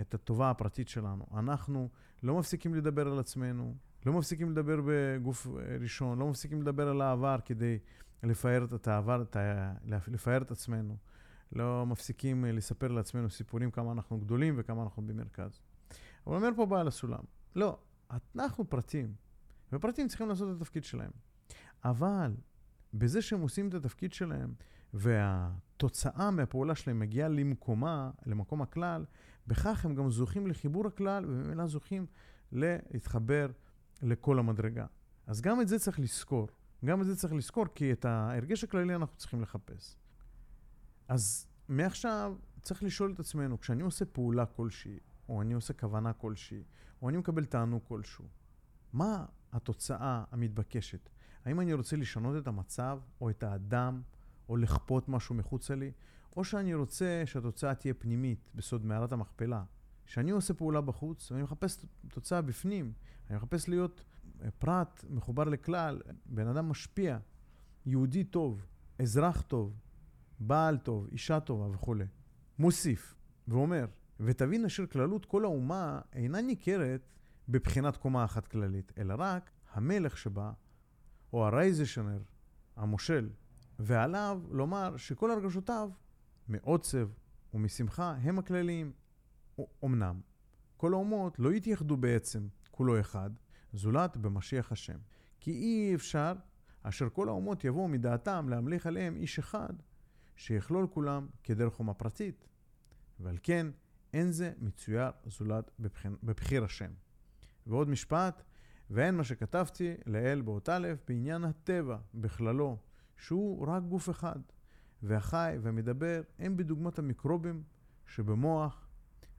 את 0.00 0.14
הטובה 0.14 0.50
הפרטית 0.50 0.88
שלנו. 0.88 1.26
אנחנו 1.35 1.88
לא 2.22 2.38
מפסיקים 2.38 2.74
לדבר 2.74 3.06
על 3.06 3.18
עצמנו, 3.18 3.74
לא 4.06 4.12
מפסיקים 4.12 4.50
לדבר 4.50 4.80
בגוף 4.86 5.46
ראשון, 5.80 6.18
לא 6.18 6.28
מפסיקים 6.28 6.62
לדבר 6.62 6.88
על 6.88 7.00
העבר 7.00 7.36
כדי 7.44 7.78
לפאר 8.22 8.66
את 8.74 8.86
העבר, 8.86 9.24
לפאר 10.08 10.42
את 10.42 10.50
עצמנו. 10.50 10.96
לא 11.52 11.86
מפסיקים 11.86 12.44
לספר 12.44 12.88
לעצמנו 12.88 13.30
סיפורים 13.30 13.70
כמה 13.70 13.92
אנחנו 13.92 14.18
גדולים 14.18 14.54
וכמה 14.56 14.82
אנחנו 14.82 15.02
במרכז. 15.06 15.60
אבל 16.26 16.36
אומר 16.36 16.48
פה 16.56 16.66
בעל 16.66 16.88
הסולם, 16.88 17.20
לא, 17.56 17.78
אנחנו 18.36 18.70
פרטים, 18.70 19.14
ופרטים 19.72 20.08
צריכים 20.08 20.28
לעשות 20.28 20.50
את 20.50 20.56
התפקיד 20.56 20.84
שלהם. 20.84 21.10
אבל 21.84 22.34
בזה 22.94 23.22
שהם 23.22 23.40
עושים 23.40 23.68
את 23.68 23.74
התפקיד 23.74 24.12
שלהם, 24.12 24.54
והתוצאה 24.94 26.30
מהפעולה 26.30 26.74
שלהם 26.74 26.98
מגיעה 26.98 27.28
למקומה, 27.28 28.10
למקום 28.26 28.62
הכלל, 28.62 29.04
בכך 29.46 29.84
הם 29.84 29.94
גם 29.94 30.10
זוכים 30.10 30.46
לחיבור 30.46 30.86
הכלל, 30.86 31.24
ובמילא 31.24 31.66
זוכים 31.66 32.06
להתחבר 32.52 33.46
לכל 34.02 34.38
המדרגה. 34.38 34.86
אז 35.26 35.40
גם 35.40 35.60
את 35.60 35.68
זה 35.68 35.78
צריך 35.78 36.00
לזכור. 36.00 36.48
גם 36.84 37.00
את 37.00 37.06
זה 37.06 37.16
צריך 37.16 37.32
לזכור, 37.32 37.66
כי 37.74 37.92
את 37.92 38.04
ההרגש 38.04 38.64
הכללי 38.64 38.94
אנחנו 38.94 39.16
צריכים 39.16 39.42
לחפש. 39.42 39.96
אז 41.08 41.46
מעכשיו 41.68 42.36
צריך 42.62 42.82
לשאול 42.82 43.12
את 43.12 43.20
עצמנו, 43.20 43.60
כשאני 43.60 43.82
עושה 43.82 44.04
פעולה 44.04 44.46
כלשהי, 44.46 44.98
או 45.28 45.42
אני 45.42 45.54
עושה 45.54 45.74
כוונה 45.74 46.12
כלשהי, 46.12 46.62
או 47.02 47.08
אני 47.08 47.16
מקבל 47.16 47.44
תענוג 47.44 47.82
כלשהו, 47.88 48.24
מה 48.92 49.26
התוצאה 49.52 50.24
המתבקשת? 50.30 51.10
האם 51.44 51.60
אני 51.60 51.72
רוצה 51.72 51.96
לשנות 51.96 52.42
את 52.42 52.46
המצב, 52.46 53.00
או 53.20 53.30
את 53.30 53.42
האדם, 53.42 54.02
או 54.48 54.56
לכפות 54.56 55.08
משהו 55.08 55.34
מחוצה 55.34 55.74
לי, 55.74 55.92
או 56.36 56.44
שאני 56.44 56.74
רוצה 56.74 57.22
שהתוצאה 57.26 57.74
תהיה 57.74 57.94
פנימית, 57.94 58.50
בסוד 58.54 58.84
מערת 58.84 59.12
המכפלה. 59.12 59.64
כשאני 60.10 60.30
עושה 60.30 60.54
פעולה 60.54 60.80
בחוץ, 60.80 61.30
ואני 61.30 61.42
מחפש 61.42 61.86
תוצאה 62.08 62.42
בפנים, 62.42 62.92
אני 63.28 63.36
מחפש 63.36 63.68
להיות 63.68 64.04
אה, 64.42 64.50
פרט 64.50 65.04
מחובר 65.10 65.44
לכלל, 65.44 66.00
בן 66.26 66.46
אדם 66.46 66.68
משפיע, 66.68 67.18
יהודי 67.86 68.24
טוב, 68.24 68.66
אזרח 68.98 69.40
טוב, 69.40 69.80
בעל 70.40 70.78
טוב, 70.78 71.06
אישה 71.12 71.40
טובה 71.40 71.68
וכולי. 71.70 72.04
מוסיף 72.58 73.14
ואומר, 73.48 73.86
ותבין 74.20 74.64
אשר 74.64 74.86
כללות 74.86 75.26
כל 75.26 75.44
האומה 75.44 76.00
אינה 76.12 76.40
ניכרת 76.40 77.08
בבחינת 77.48 77.96
קומה 77.96 78.24
אחת 78.24 78.48
כללית, 78.48 78.92
אלא 78.98 79.14
רק 79.18 79.50
המלך 79.72 80.18
שבה, 80.18 80.52
או 81.32 81.46
הרייזשנר, 81.46 82.22
המושל, 82.76 83.30
ועליו 83.78 84.42
לומר 84.50 84.96
שכל 84.96 85.30
הרגשותיו 85.30 85.90
מעוצב 86.48 87.08
ומשמחה 87.54 88.10
הם 88.22 88.38
הכלליים. 88.38 88.99
אמנם, 89.84 90.20
כל 90.76 90.92
האומות 90.92 91.38
לא 91.38 91.52
יתייחדו 91.52 91.96
בעצם 91.96 92.48
כולו 92.70 93.00
אחד, 93.00 93.30
זולת 93.72 94.16
במשיח 94.16 94.72
השם. 94.72 94.98
כי 95.40 95.50
אי 95.50 95.94
אפשר 95.94 96.32
אשר 96.82 97.08
כל 97.08 97.28
האומות 97.28 97.64
יבואו 97.64 97.88
מדעתם 97.88 98.48
להמליך 98.48 98.86
עליהם 98.86 99.16
איש 99.16 99.38
אחד, 99.38 99.72
שיכלול 100.36 100.86
כולם 100.86 101.26
כדרך 101.44 101.72
חומה 101.72 101.94
פרטית. 101.94 102.48
ועל 103.20 103.38
כן, 103.42 103.66
אין 104.12 104.32
זה 104.32 104.52
מצויר 104.58 105.10
זולת 105.26 105.70
בבחיר 106.22 106.64
השם. 106.64 106.90
ועוד 107.66 107.88
משפט, 107.88 108.42
ואין 108.90 109.16
מה 109.16 109.24
שכתבתי 109.24 109.94
לאל 110.06 110.40
באות 110.40 110.68
א' 110.68 110.88
בעניין 111.08 111.44
הטבע 111.44 111.98
בכללו, 112.14 112.76
שהוא 113.16 113.66
רק 113.66 113.82
גוף 113.82 114.10
אחד, 114.10 114.40
והחי 115.02 115.56
והמדבר 115.62 116.22
הם 116.38 116.56
בדוגמת 116.56 116.98
המיקרובים 116.98 117.62
שבמוח 118.06 118.89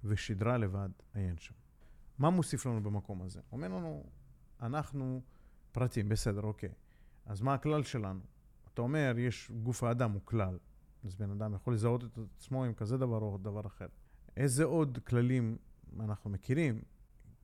ושדרה 0.04 0.58
לבד 0.58 0.90
עיין 1.14 1.38
שם. 1.38 1.54
מה 2.18 2.30
מוסיף 2.30 2.66
לנו 2.66 2.84
במקום 2.84 3.22
הזה? 3.22 3.42
אומר 3.52 3.68
לנו, 3.68 4.04
אנחנו 4.62 5.22
פרטים, 5.72 6.10
בסדר, 6.10 6.42
אוקיי. 6.42 6.70
אז 7.26 7.42
מה 7.42 7.54
הכלל 7.54 7.84
שלנו? 7.84 8.20
אתה 8.74 8.82
אומר, 8.82 9.16
יש 9.18 9.52
גוף 9.64 9.84
האדם 9.84 10.12
הוא 10.12 10.22
כלל, 10.26 10.58
אז 11.04 11.16
בן 11.16 11.32
אדם 11.32 11.54
יכול 11.54 11.74
לזהות 11.74 12.04
את 12.04 12.20
עצמו 12.38 12.64
עם 12.64 12.74
כזה 12.74 12.98
דבר 12.98 13.22
או 13.22 13.38
דבר 13.38 13.68
אחר. 13.68 13.88
איזה 14.38 14.64
עוד 14.64 15.00
כללים 15.04 15.58
אנחנו 16.00 16.30
מכירים? 16.30 16.82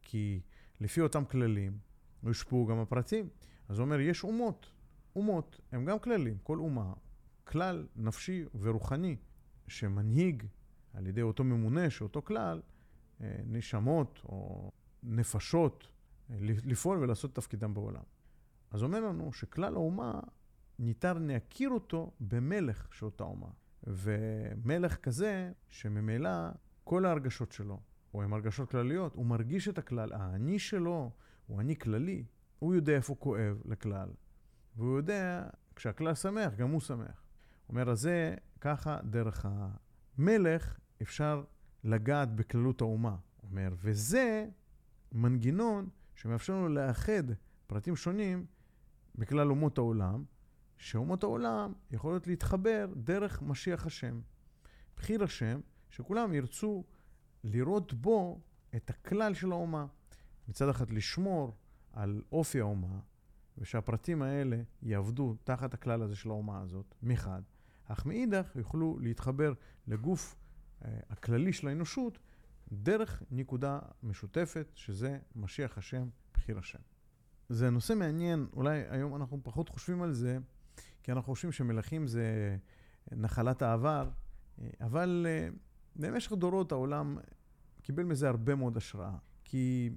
כי 0.02 0.42
לפי 0.82 1.02
אותם 1.02 1.26
כללים 1.26 1.78
יושפעו 2.24 2.66
גם 2.66 2.80
הפרטים. 2.80 3.30
אז 3.70 3.80
הוא 3.80 3.86
אומר, 3.86 4.00
יש 4.00 4.24
אומות. 4.24 4.72
אומות 5.16 5.62
הם 5.72 5.86
גם 5.86 6.00
כללים. 6.00 6.38
כל 6.44 6.58
אומה, 6.58 6.94
כלל 7.44 7.88
נפשי 7.96 8.46
ורוחני 8.60 9.16
שמנהיג 9.68 10.44
על 10.94 11.08
ידי 11.08 11.22
אותו 11.22 11.44
ממונה, 11.44 11.90
שאותו 11.90 12.22
כלל, 12.22 12.62
אה, 13.22 13.36
נשמות 13.46 14.20
או 14.24 14.72
נפשות, 15.04 15.88
אה, 16.30 16.36
לפעול 16.42 16.98
ולעשות 16.98 17.36
תפקידם 17.36 17.74
בעולם. 17.74 18.04
אז 18.72 18.84
אומר 18.84 19.00
לנו 19.00 19.34
שכלל 19.34 19.76
האומה, 19.76 20.20
ניתן 20.80 21.24
להכיר 21.24 21.70
אותו 21.70 22.12
במלך 22.20 22.88
של 22.94 23.06
אותה 23.06 23.24
אומה. 23.24 23.50
ומלך 23.84 24.96
כזה, 24.96 25.52
שממילא 25.70 26.50
כל 26.84 27.06
ההרגשות 27.06 27.52
שלו, 27.52 27.80
או 28.14 28.24
עם 28.24 28.34
הרגשות 28.34 28.70
כלליות, 28.70 29.16
הוא 29.16 29.26
מרגיש 29.26 29.68
את 29.68 29.78
הכלל, 29.78 30.14
האני 30.14 30.60
שלו 30.60 31.12
הוא 31.48 31.62
אני 31.62 31.76
כללי, 31.76 32.26
הוא 32.60 32.76
יודע 32.76 32.96
איפה 32.96 33.16
כואב 33.20 33.62
לכלל. 33.66 34.10
והוא 34.76 34.98
יודע, 34.98 35.48
כשהכלל 35.76 36.16
שמח, 36.16 36.54
גם 36.56 36.70
הוא 36.72 36.82
שמח. 36.82 37.24
אומר, 37.70 37.92
אז 37.92 38.00
זה 38.00 38.36
ככה 38.62 39.00
דרך 39.04 39.46
המלך 40.18 40.80
אפשר 41.02 41.44
לגעת 41.84 42.36
בכללות 42.36 42.82
האומה. 42.82 43.16
אומר, 43.44 43.70
וזה 43.78 44.50
מנגנון 45.12 45.90
שמאפשר 46.16 46.54
לנו 46.54 46.70
לאחד 46.70 47.24
פרטים 47.68 47.96
שונים 47.96 48.46
בכלל 49.16 49.50
אומות 49.50 49.78
העולם, 49.78 50.24
שאומות 50.78 51.24
העולם 51.24 51.74
יכולות 51.92 52.28
להתחבר 52.28 52.94
דרך 52.96 53.42
משיח 53.42 53.86
השם. 53.86 54.22
בחיר 54.98 55.24
השם, 55.24 55.60
שכולם 55.90 56.34
ירצו 56.34 56.84
לראות 57.44 57.94
בו 57.94 58.42
את 58.76 58.90
הכלל 58.90 59.34
של 59.34 59.52
האומה. 59.52 59.86
מצד 60.48 60.70
אחד 60.70 60.92
לשמור 60.92 61.58
על 61.94 62.22
אופי 62.32 62.60
האומה, 62.60 63.00
ושהפרטים 63.58 64.22
האלה 64.22 64.62
יעבדו 64.82 65.36
תחת 65.44 65.74
הכלל 65.74 66.02
הזה 66.02 66.16
של 66.16 66.30
האומה 66.30 66.62
הזאת, 66.62 66.96
מחד, 67.04 67.42
אך 67.88 68.06
מאידך 68.06 68.56
יוכלו 68.56 69.00
להתחבר 69.02 69.54
לגוף 69.88 70.36
אה, 70.86 71.00
הכללי 71.10 71.54
של 71.54 71.68
האנושות 71.68 72.20
דרך 72.72 73.24
נקודה 73.32 73.80
משותפת, 74.04 74.68
שזה 74.76 75.20
משיח 75.36 75.78
השם, 75.78 76.08
בחיר 76.34 76.60
השם. 76.60 76.80
זה 77.50 77.70
נושא 77.70 77.94
מעניין, 77.94 78.48
אולי 78.54 78.84
היום 78.90 79.16
אנחנו 79.16 79.40
פחות 79.44 79.70
חושבים 79.70 80.02
על 80.02 80.14
זה, 80.14 80.38
כי 81.04 81.12
אנחנו 81.12 81.34
חושבים 81.34 81.52
שמלכים 81.52 82.08
זה 82.08 82.58
נחלת 83.12 83.62
העבר, 83.62 84.10
אה, 84.62 84.70
אבל 84.82 85.26
אה, 85.30 85.50
במשך 85.96 86.32
דורות 86.32 86.72
העולם 86.72 87.18
קיבל 87.82 88.04
מזה 88.04 88.30
הרבה 88.30 88.56
מאוד 88.56 88.78
השראה. 88.78 89.18
כי 89.44 89.90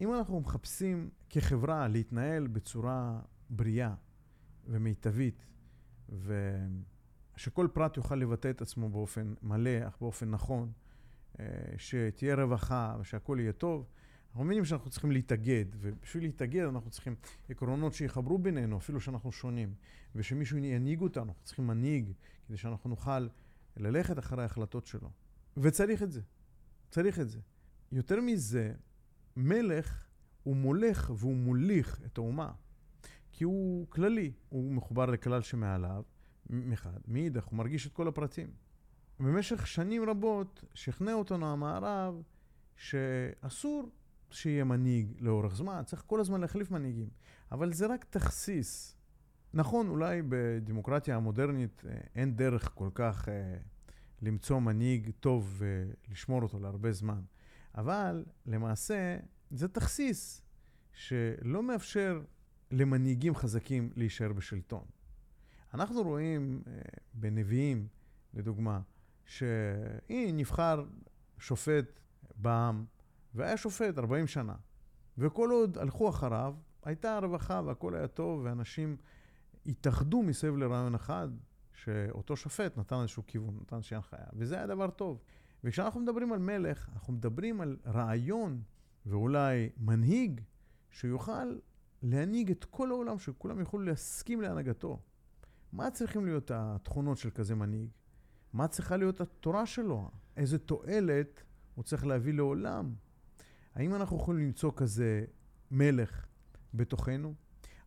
אם 0.00 0.14
אנחנו 0.14 0.40
מחפשים 0.40 1.10
כחברה 1.30 1.88
להתנהל 1.88 2.46
בצורה 2.46 3.20
בריאה 3.50 3.94
ומיטבית, 4.66 5.46
ושכל 7.36 7.68
פרט 7.72 7.96
יוכל 7.96 8.14
לבטא 8.14 8.50
את 8.50 8.62
עצמו 8.62 8.88
באופן 8.88 9.34
מלא, 9.42 9.88
אך 9.88 9.96
באופן 10.00 10.30
נכון, 10.30 10.72
אה, 11.40 11.46
שתהיה 11.78 12.34
רווחה 12.34 12.96
ושהכול 13.00 13.40
יהיה 13.40 13.52
טוב, 13.52 13.86
אנחנו 14.30 14.44
מבינים 14.44 14.64
שאנחנו 14.64 14.90
צריכים 14.90 15.10
להתאגד, 15.10 15.64
ובשביל 15.80 16.22
להתאגד 16.22 16.64
אנחנו 16.64 16.90
צריכים 16.90 17.14
עקרונות 17.48 17.94
שיחברו 17.94 18.38
בינינו, 18.38 18.76
אפילו 18.76 19.00
שאנחנו 19.00 19.32
שונים, 19.32 19.74
ושמישהו 20.14 20.58
ינהיג 20.58 21.00
אותנו, 21.00 21.24
אנחנו 21.24 21.44
צריכים 21.44 21.66
מנהיג, 21.66 22.12
כדי 22.48 22.56
שאנחנו 22.56 22.90
נוכל 22.90 23.28
ללכת 23.76 24.18
אחרי 24.18 24.42
ההחלטות 24.42 24.86
שלו. 24.86 25.10
וצריך 25.56 26.02
את 26.02 26.12
זה, 26.12 26.20
צריך 26.90 27.20
את 27.20 27.28
זה. 27.28 27.40
יותר 27.92 28.20
מזה, 28.20 28.72
מלך 29.36 30.06
הוא 30.42 30.56
מולך 30.56 31.12
והוא 31.16 31.36
מוליך 31.36 32.00
את 32.06 32.18
האומה. 32.18 32.52
כי 33.32 33.44
הוא 33.44 33.86
כללי, 33.88 34.32
הוא 34.48 34.72
מחובר 34.72 35.06
לכלל 35.06 35.42
שמעליו, 35.42 36.02
מחד. 36.50 37.00
מאידך, 37.08 37.44
הוא 37.44 37.56
מרגיש 37.56 37.86
את 37.86 37.92
כל 37.92 38.08
הפרטים. 38.08 38.50
במשך 39.20 39.66
שנים 39.66 40.10
רבות 40.10 40.64
שכנע 40.74 41.12
אותנו 41.12 41.52
המערב 41.52 42.22
שאסור 42.76 43.90
שיהיה 44.30 44.64
מנהיג 44.64 45.12
לאורך 45.20 45.54
זמן, 45.54 45.82
צריך 45.86 46.02
כל 46.06 46.20
הזמן 46.20 46.40
להחליף 46.40 46.70
מנהיגים. 46.70 47.08
אבל 47.52 47.72
זה 47.72 47.86
רק 47.86 48.04
תכסיס. 48.04 48.96
נכון, 49.54 49.88
אולי 49.88 50.22
בדמוקרטיה 50.28 51.16
המודרנית 51.16 51.82
אה, 51.88 51.98
אין 52.14 52.36
דרך 52.36 52.70
כל 52.74 52.88
כך 52.94 53.28
אה, 53.28 53.56
למצוא 54.22 54.58
מנהיג 54.58 55.10
טוב 55.20 55.62
ולשמור 56.08 56.42
אותו 56.42 56.58
להרבה 56.58 56.92
זמן. 56.92 57.20
אבל 57.74 58.24
למעשה 58.46 59.16
זה 59.50 59.68
תכסיס 59.68 60.42
שלא 60.92 61.62
מאפשר 61.62 62.22
למנהיגים 62.70 63.34
חזקים 63.34 63.90
להישאר 63.96 64.32
בשלטון. 64.32 64.84
אנחנו 65.76 66.02
רואים 66.02 66.62
אה, 66.66 66.72
בנביאים, 67.14 67.88
לדוגמה, 68.34 68.80
שהנה 69.24 70.32
נבחר 70.32 70.84
שופט 71.38 72.00
בעם, 72.36 72.84
והיה 73.34 73.56
שופט 73.56 73.98
40 73.98 74.26
שנה. 74.26 74.54
וכל 75.18 75.50
עוד 75.50 75.78
הלכו 75.78 76.08
אחריו, 76.08 76.54
הייתה 76.82 77.18
רווחה 77.18 77.60
והכל 77.64 77.94
היה 77.94 78.08
טוב, 78.08 78.40
ואנשים 78.44 78.96
התאחדו 79.66 80.22
מסביב 80.22 80.56
לרעיון 80.56 80.94
אחד, 80.94 81.28
שאותו 81.72 82.36
שופט 82.36 82.78
נתן 82.78 83.00
איזשהו 83.00 83.22
כיוון, 83.26 83.58
נתן 83.60 83.76
איזושהי 83.76 83.96
הנחיה, 83.96 84.26
וזה 84.32 84.56
היה 84.56 84.66
דבר 84.66 84.90
טוב. 84.90 85.20
וכשאנחנו 85.64 86.00
מדברים 86.00 86.32
על 86.32 86.38
מלך, 86.38 86.88
אנחנו 86.92 87.12
מדברים 87.12 87.60
על 87.60 87.76
רעיון 87.86 88.62
ואולי 89.06 89.70
מנהיג 89.76 90.40
שיוכל 90.90 91.58
להנהיג 92.02 92.50
את 92.50 92.64
כל 92.64 92.90
העולם, 92.90 93.18
שכולם 93.18 93.60
יוכלו 93.60 93.80
להסכים 93.80 94.40
להנהגתו. 94.40 95.00
מה 95.76 95.90
צריכים 95.90 96.24
להיות 96.24 96.50
התכונות 96.54 97.18
של 97.18 97.30
כזה 97.30 97.54
מנהיג? 97.54 97.88
מה 98.52 98.68
צריכה 98.68 98.96
להיות 98.96 99.20
התורה 99.20 99.66
שלו? 99.66 100.10
איזה 100.36 100.58
תועלת 100.58 101.42
הוא 101.74 101.84
צריך 101.84 102.06
להביא 102.06 102.34
לעולם? 102.34 102.94
האם 103.74 103.94
אנחנו 103.94 104.16
יכולים 104.16 104.46
למצוא 104.46 104.72
כזה 104.76 105.24
מלך 105.70 106.26
בתוכנו? 106.74 107.34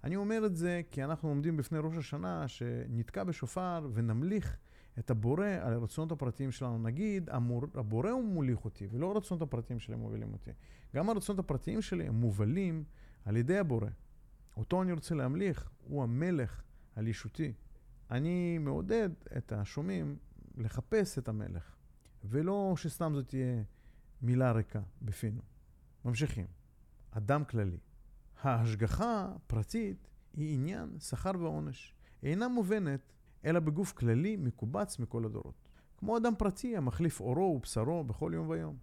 אני 0.04 0.16
אומר 0.16 0.46
את 0.46 0.56
זה 0.56 0.82
כי 0.92 1.04
אנחנו 1.04 1.30
עומדים 1.30 1.58
בפני 1.58 1.80
ראש 1.80 1.98
השנה 1.98 2.48
שנתקע 2.48 3.24
בשופר 3.24 3.90
ונמליך 3.94 4.58
את 5.00 5.12
הבורא 5.12 5.48
על 5.62 5.74
הרצונות 5.74 6.12
הפרטיים 6.12 6.52
שלנו. 6.52 6.78
נגיד, 6.78 7.30
המור, 7.30 7.64
הבורא 7.76 8.10
הוא 8.10 8.24
מוליך 8.24 8.66
אותי, 8.66 8.88
ולא 8.92 9.12
הרצונות 9.12 9.42
הפרטיים 9.42 9.80
שלי 9.80 9.96
מובילים 9.96 10.34
אותי. 10.34 10.52
גם 10.96 11.10
הרצונות 11.10 11.40
הפרטיים 11.40 11.82
שלי 11.82 12.08
הם 12.08 12.16
מובלים 12.16 12.84
על 13.26 13.38
ידי 13.38 13.58
הבורא. 13.58 13.90
אותו 14.58 14.82
אני 14.82 14.92
רוצה 14.92 15.16
להמליך, 15.16 15.70
הוא 15.84 16.04
המלך 16.04 16.62
על 16.96 17.08
ישותי. 17.08 17.54
אני 18.12 18.58
מעודד 18.58 19.10
את 19.38 19.52
השומעים 19.52 20.18
לחפש 20.58 21.18
את 21.18 21.28
המלך, 21.28 21.76
ולא 22.24 22.74
שסתם 22.78 23.12
זאת 23.16 23.28
תהיה 23.28 23.64
מילה 24.22 24.52
ריקה 24.52 24.82
בפינו. 25.02 25.42
ממשיכים. 26.06 26.48
אדם 27.12 27.46
כללי. 27.46 27.78
ההשגחה 28.42 29.28
הפרטית 29.36 30.08
היא 30.34 30.54
עניין 30.54 31.00
שכר 31.00 31.32
ועונש. 31.40 31.96
אינה 32.24 32.48
מובנת 32.48 33.14
אלא 33.46 33.60
בגוף 33.60 33.92
כללי 33.92 34.38
מקובץ 34.38 35.00
מכל 35.00 35.26
הדורות. 35.26 35.70
כמו 35.98 36.18
אדם 36.18 36.34
פרטי 36.38 36.78
המחליף 36.78 37.22
אורו 37.22 37.56
ובשרו 37.58 38.04
בכל 38.04 38.32
יום 38.36 38.50
ויום. 38.50 38.78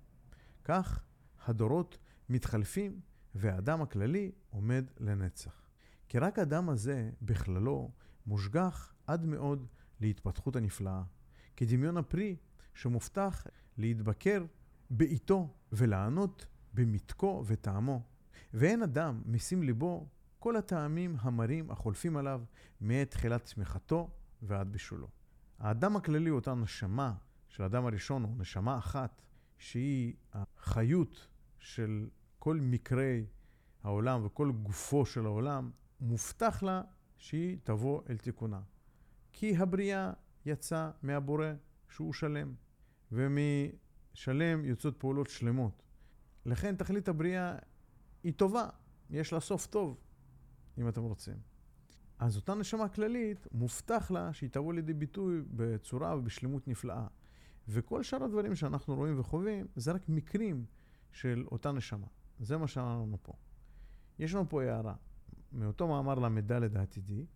כך 0.64 1.04
הדורות 1.46 1.98
מתחלפים 2.28 3.00
והאדם 3.34 3.82
הכללי 3.82 4.32
עומד 4.50 4.84
לנצח. 5.00 5.68
כי 6.08 6.18
רק 6.18 6.38
האדם 6.38 6.68
הזה 6.68 7.10
בכללו 7.22 7.90
מושגח 8.26 8.95
עד 9.06 9.26
מאוד 9.26 9.66
להתפתחות 10.00 10.56
הנפלאה. 10.56 11.02
כדמיון 11.56 11.96
הפרי 11.96 12.36
שמובטח 12.74 13.46
להתבקר 13.78 14.44
בעיתו 14.90 15.54
ולענות 15.72 16.46
במתקו 16.74 17.44
וטעמו. 17.46 18.02
ואין 18.54 18.82
אדם 18.82 19.22
משים 19.26 19.62
ליבו 19.62 20.06
כל 20.38 20.56
הטעמים 20.56 21.16
המרים 21.20 21.70
החולפים 21.70 22.16
עליו 22.16 22.42
מעת 22.80 23.10
תחילת 23.10 23.44
צמיחתו 23.44 24.10
ועד 24.42 24.72
בישולו. 24.72 25.08
האדם 25.58 25.96
הכללי 25.96 26.30
הוא 26.30 26.36
אותה 26.36 26.54
נשמה 26.54 27.14
של 27.48 27.62
האדם 27.62 27.86
הראשון, 27.86 28.22
הוא 28.22 28.36
נשמה 28.38 28.78
אחת, 28.78 29.22
שהיא 29.58 30.14
החיות 30.32 31.28
של 31.58 32.08
כל 32.38 32.60
מקרי 32.60 33.26
העולם 33.82 34.24
וכל 34.24 34.52
גופו 34.52 35.06
של 35.06 35.26
העולם, 35.26 35.70
מובטח 36.00 36.62
לה 36.62 36.82
שהיא 37.18 37.58
תבוא 37.64 38.02
אל 38.10 38.16
תיקונה. 38.16 38.60
כי 39.38 39.56
הבריאה 39.56 40.12
יצאה 40.46 40.90
מהבורא 41.02 41.46
שהוא 41.88 42.12
שלם, 42.12 42.54
ומשלם 43.12 44.64
יוצאות 44.64 44.96
פעולות 44.98 45.26
שלמות. 45.26 45.82
לכן 46.46 46.76
תכלית 46.76 47.08
הבריאה 47.08 47.56
היא 48.22 48.32
טובה, 48.32 48.68
יש 49.10 49.32
לה 49.32 49.40
סוף 49.40 49.66
טוב, 49.66 50.00
אם 50.78 50.88
אתם 50.88 51.02
רוצים. 51.02 51.34
אז 52.18 52.36
אותה 52.36 52.54
נשמה 52.54 52.88
כללית, 52.88 53.46
מובטח 53.52 54.10
לה 54.10 54.32
שהיא 54.32 54.50
תבוא 54.50 54.74
לידי 54.74 54.94
ביטוי 54.94 55.42
בצורה 55.50 56.16
ובשלמות 56.16 56.68
נפלאה. 56.68 57.06
וכל 57.68 58.02
שאר 58.02 58.24
הדברים 58.24 58.54
שאנחנו 58.54 58.94
רואים 58.94 59.20
וחווים, 59.20 59.66
זה 59.76 59.92
רק 59.92 60.08
מקרים 60.08 60.64
של 61.12 61.44
אותה 61.52 61.72
נשמה. 61.72 62.06
זה 62.38 62.56
מה 62.56 62.68
שאמרנו 62.68 63.18
פה. 63.22 63.32
יש 64.18 64.34
לנו 64.34 64.48
פה 64.48 64.62
הערה, 64.62 64.94
מאותו 65.52 65.88
מאמר 65.88 66.14
ל"ד 66.14 66.76
העתידי, 66.76 67.26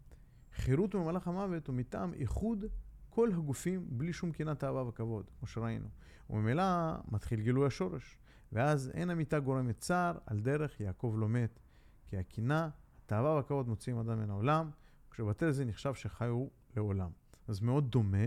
חירות 0.54 0.94
ממלאך 0.94 1.28
המוות 1.28 1.66
הוא 1.66 1.74
מטעם 1.74 2.14
איחוד 2.14 2.64
כל 3.10 3.30
הגופים 3.32 3.86
בלי 3.88 4.12
שום 4.12 4.32
קנאת 4.32 4.64
אהבה 4.64 4.82
וכבוד, 4.82 5.30
כמו 5.38 5.48
שראינו. 5.48 5.88
וממילא 6.30 6.62
מתחיל 7.10 7.40
גילוי 7.40 7.66
השורש. 7.66 8.18
ואז 8.52 8.90
אין 8.94 9.10
המיטה 9.10 9.40
גורמת 9.40 9.78
צער, 9.78 10.18
על 10.26 10.40
דרך 10.40 10.80
יעקב 10.80 11.14
לא 11.18 11.28
מת. 11.28 11.60
כי 12.06 12.16
הקנאה, 12.16 12.68
התאווה 13.04 13.34
והכבוד 13.34 13.68
מוציאים 13.68 13.98
אדם 13.98 14.18
מן 14.18 14.30
העולם, 14.30 14.70
כשבטל 15.10 15.50
זה 15.50 15.64
נחשב 15.64 15.94
שחיו 15.94 16.46
לעולם. 16.76 17.10
אז 17.48 17.60
מאוד 17.60 17.90
דומה, 17.90 18.26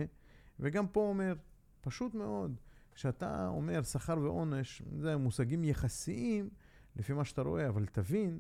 וגם 0.60 0.88
פה 0.88 1.00
אומר, 1.00 1.36
פשוט 1.82 2.16
מאוד, 2.16 2.60
כשאתה 2.96 3.48
אומר 3.48 3.84
שכר 3.84 4.18
ועונש, 4.18 4.82
זה 5.00 5.18
מושגים 5.18 5.64
יחסיים 5.64 6.50
לפי 6.96 7.14
מה 7.14 7.26
שאתה 7.26 7.42
רואה, 7.42 7.70
אבל 7.70 7.86
תבין, 7.86 8.40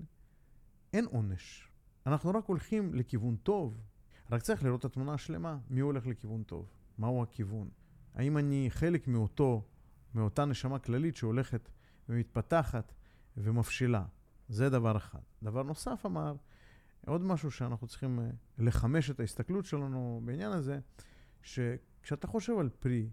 אין 0.93 1.05
עונש. 1.05 1.72
אנחנו 2.05 2.29
רק 2.29 2.45
הולכים 2.45 2.93
לכיוון 2.95 3.35
טוב, 3.35 3.77
רק 4.31 4.41
צריך 4.41 4.63
לראות 4.63 4.79
את 4.79 4.85
התמונה 4.85 5.13
השלמה, 5.13 5.57
מי 5.69 5.79
הולך 5.79 6.07
לכיוון 6.07 6.43
טוב, 6.43 6.69
מהו 6.97 7.23
הכיוון. 7.23 7.69
האם 8.13 8.37
אני 8.37 8.67
חלק 8.69 9.07
מאותו, 9.07 9.67
מאותה 10.15 10.45
נשמה 10.45 10.79
כללית 10.79 11.15
שהולכת 11.15 11.69
ומתפתחת 12.09 12.93
ומפשילה. 13.37 14.05
זה 14.49 14.69
דבר 14.69 14.97
אחד. 14.97 15.19
דבר 15.43 15.63
נוסף 15.63 16.05
אמר, 16.05 16.35
עוד 17.05 17.21
משהו 17.21 17.51
שאנחנו 17.51 17.87
צריכים 17.87 18.19
אה, 18.19 18.29
לחמש 18.57 19.09
את 19.09 19.19
ההסתכלות 19.19 19.65
שלנו 19.65 20.21
בעניין 20.25 20.51
הזה, 20.51 20.79
שכשאתה 21.41 22.27
חושב 22.27 22.53
על 22.59 22.69
פרי, 22.69 23.09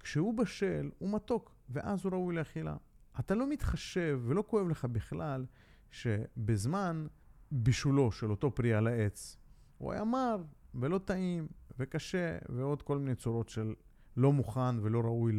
כשהוא 0.00 0.34
בשל, 0.34 0.90
הוא 0.98 1.14
מתוק, 1.14 1.54
ואז 1.68 2.04
הוא 2.04 2.12
ראוי 2.12 2.34
לאכילה. 2.34 2.76
אתה 3.20 3.34
לא 3.34 3.48
מתחשב 3.48 4.20
ולא 4.24 4.44
כואב 4.46 4.68
לך 4.68 4.84
בכלל 4.84 5.46
שבזמן 5.90 7.06
בישולו 7.52 8.12
של 8.12 8.30
אותו 8.30 8.54
פרי 8.54 8.74
על 8.74 8.86
העץ, 8.86 9.36
הוא 9.78 9.92
היה 9.92 10.04
מר 10.04 10.42
ולא 10.74 10.98
טעים 10.98 11.46
וקשה 11.78 12.38
ועוד 12.48 12.82
כל 12.82 12.98
מיני 12.98 13.14
צורות 13.14 13.48
של 13.48 13.74
לא 14.16 14.32
מוכן 14.32 14.78
ולא 14.80 15.00
ראוי 15.00 15.36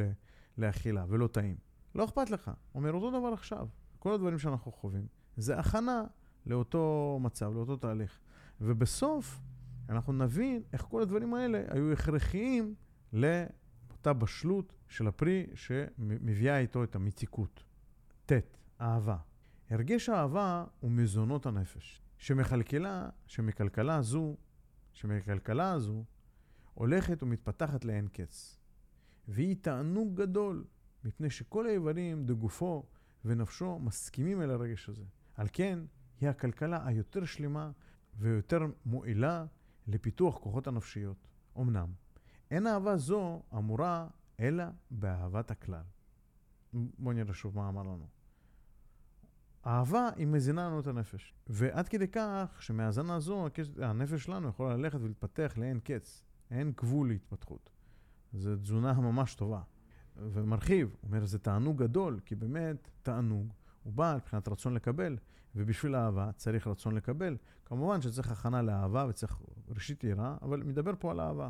לאכילה 0.57 1.05
ולא 1.09 1.27
טעים. 1.27 1.55
לא 1.95 2.05
אכפת 2.05 2.29
לך. 2.29 2.47
הוא 2.47 2.55
אומר 2.75 2.93
אותו 2.93 3.19
דבר 3.19 3.33
עכשיו. 3.33 3.67
כל 3.99 4.13
הדברים 4.13 4.39
שאנחנו 4.39 4.71
חווים, 4.71 5.07
זה 5.37 5.59
הכנה 5.59 6.03
לאותו 6.45 7.17
מצב, 7.21 7.53
לאותו 7.53 7.75
תהליך. 7.75 8.19
ובסוף 8.61 9.39
אנחנו 9.89 10.13
נבין 10.13 10.63
איך 10.73 10.81
כל 10.81 11.01
הדברים 11.01 11.33
האלה 11.33 11.63
היו 11.69 11.91
הכרחיים 11.91 12.75
לאותה 13.13 14.13
בשלות 14.13 14.73
של 14.87 15.07
הפרי 15.07 15.47
שמביאה 15.53 16.59
איתו 16.59 16.83
את 16.83 16.95
המתיקות. 16.95 17.63
ט. 18.25 18.31
אהבה. 18.81 19.17
הרגש 19.69 20.09
האהבה 20.09 20.65
הוא 20.79 20.91
מזונות 20.91 21.45
הנפש, 21.45 22.01
שמכלכלה, 22.23 23.09
שמכלכלה 23.27 24.01
זו, 24.01 24.37
שמכלכלה 24.93 25.71
הזו, 25.71 26.03
הולכת 26.73 27.23
ומתפתחת 27.23 27.85
לאין 27.85 28.07
קץ. 28.07 28.57
והיא 29.27 29.55
תענוג 29.61 30.21
גדול 30.21 30.65
מפני 31.03 31.29
שכל 31.29 31.67
האיברים 31.67 32.25
דגופו 32.25 32.85
ונפשו 33.25 33.79
מסכימים 33.79 34.41
אל 34.41 34.51
הרגש 34.51 34.89
הזה. 34.89 35.03
על 35.35 35.47
כן, 35.53 35.79
היא 36.21 36.29
הכלכלה 36.29 36.87
היותר 36.87 37.25
שלמה 37.25 37.71
ויותר 38.17 38.59
מועילה 38.85 39.45
לפיתוח 39.87 40.37
כוחות 40.37 40.67
הנפשיות. 40.67 41.27
אמנם, 41.59 41.91
אין 42.51 42.67
אהבה 42.67 42.97
זו 42.97 43.43
אמורה 43.53 44.07
אלא 44.39 44.65
באהבת 44.91 45.51
הכלל. 45.51 45.83
בואו 46.73 47.15
נראה 47.15 47.33
שוב 47.33 47.55
מה 47.55 47.69
אמר 47.69 47.83
לנו. 47.83 48.07
אהבה 49.65 50.09
היא 50.15 50.27
מזינה 50.27 50.67
לנו 50.67 50.79
את 50.79 50.87
הנפש. 50.87 51.33
ועד 51.47 51.87
כדי 51.87 52.07
כך 52.07 52.57
שמהזנה 52.59 53.19
זו 53.19 53.47
הנפש 53.81 54.23
שלנו 54.23 54.47
יכולה 54.47 54.77
ללכת 54.77 54.99
ולהתפתח 55.01 55.53
לאין 55.57 55.79
קץ. 55.79 56.23
אין 56.51 56.71
גבול 56.77 57.07
להתפתחות. 57.07 57.69
זו 58.33 58.55
תזונה 58.55 58.93
ממש 58.93 59.35
טובה. 59.35 59.61
ומרחיב, 60.17 60.95
אומר, 61.03 61.25
זה 61.25 61.39
תענוג 61.39 61.83
גדול, 61.83 62.19
כי 62.25 62.35
באמת 62.35 62.89
תענוג 63.03 63.53
הוא 63.83 63.93
בא 63.93 64.13
מבחינת 64.17 64.47
רצון 64.47 64.73
לקבל, 64.73 65.17
ובשביל 65.55 65.95
אהבה 65.95 66.31
צריך 66.31 66.67
רצון 66.67 66.95
לקבל. 66.95 67.37
כמובן 67.65 68.01
שצריך 68.01 68.31
הכנה 68.31 68.61
לאהבה 68.61 69.05
וצריך 69.09 69.41
ראשית 69.69 70.03
יראה, 70.03 70.37
אבל 70.41 70.63
מדבר 70.63 70.91
פה 70.99 71.11
על 71.11 71.19
אהבה. 71.19 71.49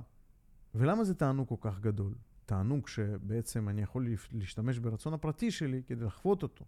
ולמה 0.76 1.04
זה 1.04 1.16
תענוג 1.16 1.48
כל 1.48 1.56
כך 1.62 1.80
גדול? 1.80 2.14
תענוג 2.46 2.88
שבעצם 2.88 3.70
אני 3.70 3.82
יכול 3.82 4.08
להשתמש 4.32 4.80
ברצון 4.80 5.14
הפרטי 5.14 5.52
שלי 5.52 5.82
כדי 5.88 6.06
לחוות 6.06 6.44
אותו. 6.44 6.66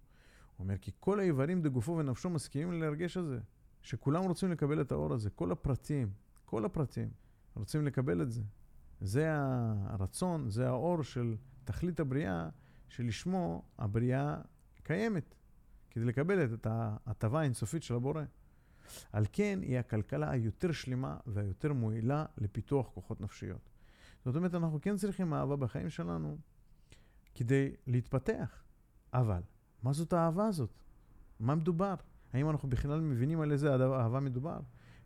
הוא 0.57 0.63
אומר, 0.63 0.77
כי 0.77 0.91
כל 0.99 1.19
האיברים 1.19 1.61
דגופו 1.61 1.97
ונפשו 1.97 2.29
מסכימים 2.29 2.81
להרגש 2.81 3.17
הזה, 3.17 3.39
שכולם 3.81 4.23
רוצים 4.23 4.51
לקבל 4.51 4.81
את 4.81 4.91
האור 4.91 5.13
הזה, 5.13 5.29
כל 5.29 5.51
הפרטים, 5.51 6.09
כל 6.45 6.65
הפרטים 6.65 7.09
רוצים 7.55 7.85
לקבל 7.85 8.21
את 8.21 8.31
זה. 8.31 8.41
זה 9.01 9.27
הרצון, 9.85 10.49
זה 10.49 10.67
האור 10.67 11.03
של 11.03 11.35
תכלית 11.63 11.99
הבריאה, 11.99 12.49
שלשמו 12.89 13.63
הבריאה 13.79 14.41
קיימת, 14.83 15.35
כדי 15.91 16.05
לקבל 16.05 16.53
את 16.53 16.67
ההטבה 16.69 17.39
האינסופית 17.39 17.83
של 17.83 17.95
הבורא. 17.95 18.23
על 19.11 19.25
כן 19.33 19.59
היא 19.61 19.79
הכלכלה 19.79 20.31
היותר 20.31 20.71
שלמה 20.71 21.17
והיותר 21.25 21.73
מועילה 21.73 22.25
לפיתוח 22.37 22.89
כוחות 22.93 23.21
נפשיות. 23.21 23.69
זאת 24.25 24.35
אומרת, 24.35 24.55
אנחנו 24.55 24.81
כן 24.81 24.97
צריכים 24.97 25.33
אהבה 25.33 25.55
בחיים 25.55 25.89
שלנו 25.89 26.37
כדי 27.35 27.71
להתפתח. 27.87 28.63
אבל, 29.13 29.41
מה 29.85 29.93
זאת 29.93 30.13
האהבה 30.13 30.47
הזאת? 30.47 30.69
מה 31.39 31.55
מדובר? 31.55 31.95
האם 32.33 32.49
אנחנו 32.49 32.69
בכלל 32.69 33.01
מבינים 33.01 33.41
על 33.41 33.51
איזה 33.51 33.73
אהבה 33.73 34.19
מדובר? 34.19 34.59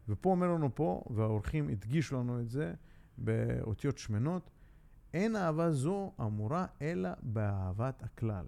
ופה 0.09 0.29
אומר 0.29 0.47
לנו 0.47 0.75
פה, 0.75 1.03
והאורחים 1.09 1.69
הדגישו 1.69 2.15
לנו 2.15 2.41
את 2.41 2.49
זה 2.49 2.73
באותיות 3.17 3.97
שמנות, 3.97 4.49
אין 5.13 5.35
אהבה 5.35 5.71
זו 5.71 6.11
אמורה 6.21 6.65
אלא 6.81 7.09
באהבת 7.21 8.03
הכלל. 8.03 8.45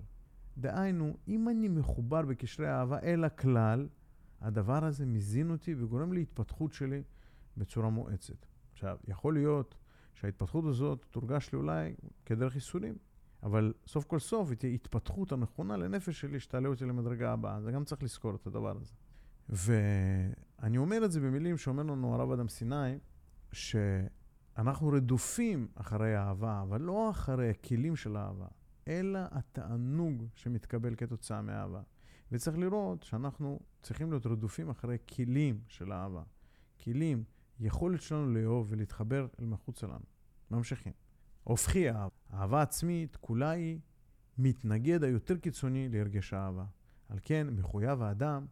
דהיינו, 0.57 1.17
אם 1.27 1.49
אני 1.49 1.67
מחובר 1.67 2.21
בקשרי 2.21 2.69
אהבה 2.69 2.99
אל 2.99 3.23
הכלל, 3.23 3.87
הדבר 4.41 4.85
הזה 4.85 5.05
מזין 5.05 5.51
אותי 5.51 5.75
וגורם 5.77 6.13
להתפתחות 6.13 6.73
שלי 6.73 7.03
בצורה 7.57 7.89
מואצת. 7.89 8.45
עכשיו, 8.71 8.97
יכול 9.07 9.33
להיות 9.33 9.75
שההתפתחות 10.13 10.65
הזאת 10.65 11.05
תורגש 11.11 11.53
לי 11.53 11.57
אולי 11.57 11.95
כדרך 12.25 12.55
ייסורים, 12.55 12.95
אבל 13.43 13.73
סוף 13.87 14.05
כל 14.05 14.19
סוף 14.19 14.49
היא 14.49 14.57
תהיה 14.57 14.73
התפתחות 14.73 15.31
הנכונה 15.31 15.77
לנפש 15.77 16.21
שלי 16.21 16.39
שתעלה 16.39 16.69
אותי 16.69 16.85
למדרגה 16.85 17.33
הבאה. 17.33 17.61
זה 17.61 17.71
גם 17.71 17.83
צריך 17.83 18.03
לזכור 18.03 18.35
את 18.35 18.47
הדבר 18.47 18.77
הזה. 18.77 18.93
ואני 19.49 20.77
אומר 20.77 21.05
את 21.05 21.11
זה 21.11 21.19
במילים 21.19 21.57
שאומר 21.57 21.83
לנו 21.83 22.13
הרב 22.15 22.31
אדם 22.31 22.47
סיני, 22.47 22.97
שאנחנו 23.51 24.87
רדופים 24.87 25.67
אחרי 25.75 26.17
אהבה, 26.17 26.61
אבל 26.61 26.81
לא 26.81 27.09
אחרי 27.09 27.49
הכלים 27.49 27.95
של 27.95 28.17
אהבה, 28.17 28.47
אלא 28.87 29.19
התענוג 29.31 30.25
שמתקבל 30.35 30.95
כתוצאה 30.95 31.41
מאהבה. 31.41 31.81
וצריך 32.31 32.57
לראות 32.57 33.03
שאנחנו 33.03 33.59
צריכים 33.81 34.09
להיות 34.09 34.25
רדופים 34.25 34.69
אחרי 34.69 34.97
כלים 35.15 35.61
של 35.67 35.93
אהבה. 35.93 36.23
כלים, 36.83 37.23
יכולת 37.59 38.01
שלנו 38.01 38.33
לאהוב 38.33 38.67
ולהתחבר 38.69 39.27
אל 39.39 39.45
מחוץ 39.45 39.83
לנו. 39.83 40.05
ממשיכים. 40.51 40.93
הופכי 41.43 41.89
אהבה. 41.89 42.20
אהבה 42.33 42.61
עצמית 42.61 43.15
כולה 43.15 43.49
היא 43.49 43.79
מתנגד 44.37 45.03
היותר 45.03 45.37
קיצוני 45.37 45.89
להרגש 45.89 46.33
אהבה. 46.33 46.65
על 47.09 47.19
כן 47.21 47.47
מחויב 47.49 48.01
האדם 48.01 48.45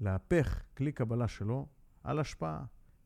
להפך 0.00 0.62
כלי 0.76 0.92
קבלה 0.92 1.28
שלו 1.28 1.66
על 2.04 2.18
השפעה, 2.18 2.64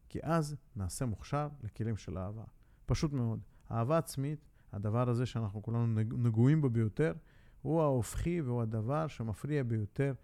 כי 0.08 0.18
אז 0.22 0.56
נעשה 0.76 1.06
מוכשר 1.06 1.48
לכלים 1.62 1.96
של 1.96 2.18
אהבה. 2.18 2.44
פשוט 2.86 3.12
מאוד. 3.12 3.40
אהבה 3.70 3.98
עצמית, 3.98 4.44
הדבר 4.72 5.08
הזה 5.08 5.26
שאנחנו 5.26 5.62
כולנו 5.62 5.86
נגועים 5.96 6.60
בו 6.60 6.70
ביותר, 6.70 7.14
הוא 7.62 7.82
ההופכי 7.82 8.40
והוא 8.40 8.62
הדבר 8.62 9.06
שמפריע 9.06 9.62
ביותר 9.62 10.14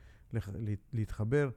להתחבר 0.92 1.50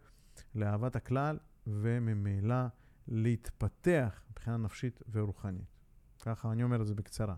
לאהבת 0.56 0.95
הכלל 0.95 1.38
וממילא 1.67 2.65
להתפתח 3.08 4.24
מבחינה 4.32 4.58
נפשית 4.58 5.02
ורוחנית. 5.12 5.76
ככה 6.19 6.52
אני 6.52 6.63
אומר 6.63 6.82
את 6.82 6.88
זה 6.88 6.95
בקצרה. 6.95 7.36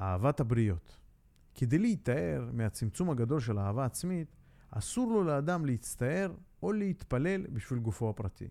אהבת 0.00 0.40
הבריות. 0.40 0.98
כדי 1.54 1.78
להיטהר 1.78 2.50
מהצמצום 2.52 3.10
הגדול 3.10 3.40
של 3.40 3.58
אהבה 3.58 3.84
עצמית, 3.84 4.36
אסור 4.70 5.12
לו 5.12 5.24
לאדם 5.24 5.64
להצטער 5.64 6.34
או 6.62 6.72
להתפלל 6.72 7.46
בשביל 7.46 7.78
גופו 7.78 8.10
הפרטי. 8.10 8.48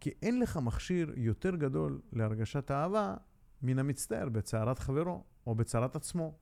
כי 0.00 0.10
אין 0.22 0.40
לך 0.40 0.56
מכשיר 0.56 1.12
יותר 1.16 1.56
גדול 1.56 2.00
להרגשת 2.12 2.70
אהבה 2.70 3.14
מן 3.62 3.78
המצטער 3.78 4.28
בצערת 4.28 4.78
חברו 4.78 5.24
או 5.46 5.54
בצערת 5.54 5.96
עצמו. 5.96 6.34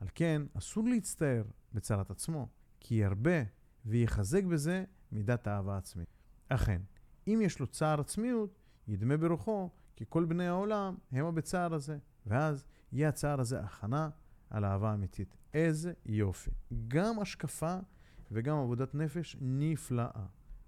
על 0.00 0.08
כן, 0.14 0.42
אסור 0.54 0.88
להצטער 0.88 1.42
בצערת 1.72 2.10
עצמו, 2.10 2.48
כי 2.80 2.94
ירבה 2.94 3.42
ויחזק 3.86 4.44
בזה 4.44 4.84
מידת 5.12 5.48
אהבה 5.48 5.76
עצמית. 5.76 6.08
אכן, 6.48 6.82
אם 7.26 7.40
יש 7.42 7.60
לו 7.60 7.66
צער 7.66 8.00
עצמיות, 8.00 8.58
ידמה 8.88 9.16
ברוחו 9.16 9.70
כי 9.96 10.04
כל 10.08 10.24
בני 10.24 10.46
העולם 10.46 10.94
המה 11.12 11.30
בצער 11.30 11.74
הזה, 11.74 11.98
ואז 12.26 12.64
יהיה 12.92 13.08
הצער 13.08 13.40
הזה 13.40 13.60
הכנה 13.60 14.08
על 14.50 14.64
אהבה 14.64 14.94
אמיתית. 14.94 15.36
איזה 15.54 15.92
יופי. 16.06 16.50
גם 16.88 17.20
השקפה 17.20 17.76
וגם 18.32 18.56
עבודת 18.56 18.94
נפש 18.94 19.36
נפלאה. 19.40 20.26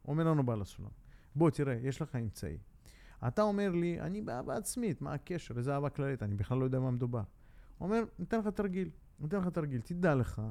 אומר 0.09 0.25
לנו 0.25 0.47
בעל 0.47 0.61
הסולם, 0.61 0.91
בוא 1.35 1.51
תראה, 1.51 1.75
יש 1.75 2.03
לך 2.03 2.17
אמצעי. 2.17 2.59
אתה 3.27 3.43
אומר 3.43 3.71
לי, 3.71 4.01
אני 4.01 4.23
באהבה 4.23 4.57
עצמית, 4.57 5.03
מה 5.03 5.15
הקשר? 5.15 5.59
איזה 5.59 5.75
אהבה 5.75 5.91
כללית? 5.91 6.23
אני 6.23 6.35
בכלל 6.35 6.59
לא 6.59 6.65
יודע 6.65 6.81
מה 6.81 6.91
מדובר. 6.91 7.23
הוא 7.79 7.87
אומר, 7.87 8.05
ניתן 8.19 8.39
לך 8.39 8.47
תרגיל. 8.47 8.91
ניתן 9.21 9.39
לך 9.39 9.49
תרגיל. 9.49 9.81
תדע 9.81 10.15
לך 10.15 10.43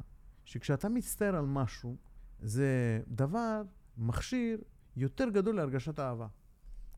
שכשאתה 0.45 0.89
מצטער 0.89 1.36
על 1.36 1.45
משהו, 1.45 1.95
זה 2.41 3.01
דבר, 3.08 3.62
מכשיר, 3.97 4.62
יותר 4.95 5.29
גדול 5.29 5.55
להרגשת 5.55 5.99
אהבה. 5.99 6.27